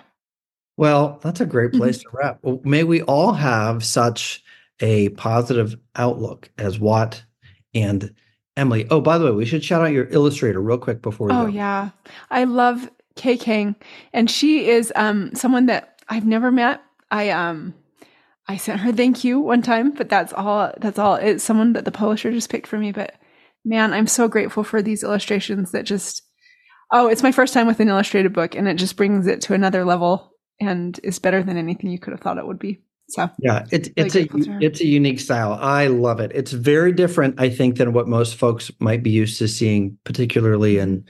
Well, 0.77 1.21
that's 1.23 1.41
a 1.41 1.47
great 1.47 1.73
place 1.73 1.99
mm-hmm. 1.99 2.11
to 2.11 2.17
wrap. 2.17 2.39
Well, 2.43 2.61
may 2.65 2.83
we 2.83 3.03
all 3.03 3.33
have 3.33 3.85
such 3.85 4.43
a 4.81 5.11
positive 5.11 5.77
outlook 5.95 6.51
as 6.59 6.81
Wat 6.81 7.23
and 7.75 8.13
Emily. 8.57 8.87
Oh, 8.91 9.01
by 9.01 9.19
the 9.19 9.27
way, 9.27 9.31
we 9.31 9.45
should 9.47 9.65
shout 9.65 9.83
out 9.83 9.93
your 9.93 10.09
illustrator 10.09 10.61
real 10.61 10.79
quick 10.79 11.01
before 11.01 11.29
we 11.29 11.33
Oh 11.33 11.47
go. 11.47 11.53
yeah. 11.53 11.91
I 12.31 12.45
love 12.45 12.91
Kay 13.15 13.37
Kang. 13.37 13.77
And 14.13 14.29
she 14.29 14.69
is 14.69 14.93
um 14.97 15.35
someone 15.35 15.67
that 15.67 16.03
I've 16.09 16.27
never 16.27 16.51
met. 16.51 16.83
I 17.11 17.31
um 17.31 17.75
I 18.49 18.57
sent 18.57 18.81
her 18.81 18.93
thank 18.93 19.23
you 19.23 19.41
one 19.41 19.63
time, 19.63 19.93
but 19.93 20.09
that's 20.09 20.33
all 20.33 20.73
that's 20.79 20.99
all. 20.99 21.15
It's 21.15 21.45
someone 21.45 21.73
that 21.75 21.85
the 21.85 21.93
publisher 21.93 22.33
just 22.33 22.51
picked 22.51 22.67
for 22.67 22.79
me. 22.79 22.91
But 22.91 23.15
man, 23.65 23.93
I'm 23.93 24.09
so 24.09 24.27
grateful 24.27 24.65
for 24.65 24.83
these 24.83 25.05
illustrations 25.05 25.71
that 25.71 25.85
just 25.85 26.24
oh, 26.95 27.09
it's 27.09 27.23
my 27.23 27.33
first 27.33 27.53
time 27.53 27.67
with 27.67 27.81
an 27.81 27.89
illustrated 27.89 28.33
book 28.33 28.55
and 28.55 28.67
it 28.69 28.77
just 28.77 28.97
brings 28.97 29.27
it 29.27 29.43
to 29.43 29.53
another 29.53 29.85
level 29.85 30.33
and 30.61 30.99
is 31.03 31.19
better 31.19 31.43
than 31.43 31.59
anything 31.59 31.91
you 31.91 31.99
could 31.99 32.13
have 32.13 32.21
thought 32.21 32.39
it 32.39 32.47
would 32.47 32.59
be. 32.59 32.81
So 33.09 33.29
yeah, 33.39 33.67
it's 33.71 33.91
it's 33.97 34.17
a 34.17 34.27
it's 34.63 34.81
a 34.81 34.87
unique 34.87 35.21
style. 35.21 35.59
I 35.61 35.89
love 35.89 36.21
it. 36.21 36.33
It's 36.35 36.53
very 36.53 36.91
different, 36.91 37.39
I 37.39 37.51
think, 37.51 37.77
than 37.77 37.93
what 37.93 38.09
most 38.09 38.37
folks 38.37 38.71
might 38.79 39.03
be 39.03 39.11
used 39.11 39.39
to 39.41 39.49
seeing, 39.49 39.99
particularly 40.05 40.79
in 40.79 41.05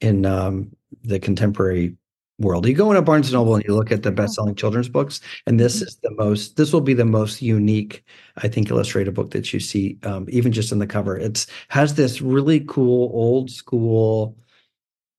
in 0.00 0.26
um, 0.26 0.70
the 1.02 1.18
contemporary 1.18 1.96
world. 2.38 2.68
You 2.68 2.74
go 2.74 2.90
into 2.90 3.02
Barnes 3.02 3.26
and 3.26 3.34
Noble 3.34 3.56
and 3.56 3.64
you 3.64 3.74
look 3.74 3.90
at 3.90 4.04
the 4.04 4.12
best-selling 4.12 4.54
children's 4.54 4.88
books, 4.88 5.20
and 5.48 5.58
this 5.58 5.76
mm-hmm. 5.76 5.88
is 5.88 5.98
the 6.04 6.12
most. 6.12 6.56
This 6.56 6.72
will 6.72 6.82
be 6.82 6.94
the 6.94 7.04
most 7.04 7.42
unique, 7.42 8.04
I 8.36 8.46
think, 8.46 8.70
illustrated 8.70 9.14
book 9.14 9.32
that 9.32 9.52
you 9.52 9.58
see, 9.58 9.98
um, 10.04 10.26
even 10.30 10.52
just 10.52 10.70
in 10.70 10.78
the 10.78 10.86
cover. 10.86 11.16
It's 11.16 11.48
has 11.68 11.96
this 11.96 12.22
really 12.22 12.60
cool 12.60 13.10
old 13.12 13.50
school. 13.50 14.36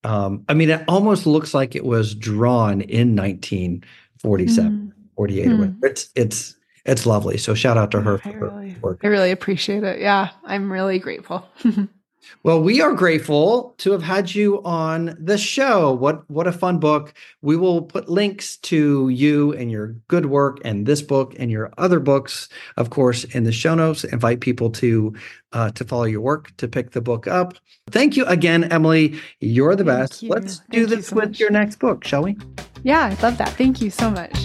Um, 0.04 0.44
I 0.48 0.54
mean, 0.54 0.70
it 0.70 0.84
almost 0.88 1.26
looks 1.26 1.54
like 1.54 1.74
it 1.74 1.84
was 1.84 2.14
drawn 2.14 2.80
in 2.80 3.14
1947. 3.14 4.70
Mm 4.70 4.92
48 5.16 5.46
hmm. 5.46 5.64
It's 5.82 6.08
it's 6.14 6.56
it's 6.84 7.06
lovely. 7.06 7.38
So 7.38 7.54
shout 7.54 7.78
out 7.78 7.90
to 7.92 8.00
her 8.00 8.18
for 8.18 8.30
really, 8.30 8.70
her 8.70 8.80
work. 8.80 9.00
I 9.04 9.06
really 9.06 9.30
appreciate 9.30 9.84
it. 9.84 10.00
Yeah, 10.00 10.30
I'm 10.44 10.72
really 10.72 10.98
grateful. 10.98 11.46
well, 12.42 12.62
we 12.62 12.80
are 12.80 12.92
grateful 12.92 13.74
to 13.78 13.92
have 13.92 14.02
had 14.02 14.34
you 14.34 14.62
on 14.64 15.16
the 15.18 15.38
show. 15.38 15.92
What 15.92 16.28
what 16.30 16.46
a 16.46 16.52
fun 16.52 16.78
book. 16.78 17.14
We 17.40 17.56
will 17.56 17.82
put 17.82 18.08
links 18.08 18.56
to 18.58 19.08
you 19.08 19.52
and 19.54 19.70
your 19.70 19.88
good 20.08 20.26
work 20.26 20.58
and 20.64 20.86
this 20.86 21.02
book 21.02 21.34
and 21.38 21.50
your 21.50 21.72
other 21.78 22.00
books, 22.00 22.48
of 22.76 22.90
course, 22.90 23.24
in 23.24 23.44
the 23.44 23.52
show 23.52 23.74
notes. 23.74 24.04
Invite 24.04 24.40
people 24.40 24.70
to 24.70 25.14
uh, 25.52 25.70
to 25.70 25.84
follow 25.84 26.04
your 26.04 26.20
work, 26.20 26.56
to 26.56 26.68
pick 26.68 26.92
the 26.92 27.00
book 27.00 27.26
up. 27.26 27.54
Thank 27.90 28.16
you 28.16 28.24
again, 28.26 28.64
Emily. 28.64 29.20
You're 29.40 29.76
the 29.76 29.84
Thank 29.84 29.98
best. 29.98 30.22
You. 30.22 30.30
Let's 30.30 30.58
Thank 30.58 30.70
do 30.70 30.86
this 30.86 31.08
so 31.08 31.16
with 31.16 31.30
much. 31.30 31.40
your 31.40 31.50
next 31.50 31.76
book, 31.76 32.04
shall 32.04 32.22
we? 32.22 32.36
Yeah, 32.82 33.04
I 33.04 33.22
love 33.22 33.38
that. 33.38 33.50
Thank 33.50 33.80
you 33.80 33.90
so 33.90 34.10
much. 34.10 34.36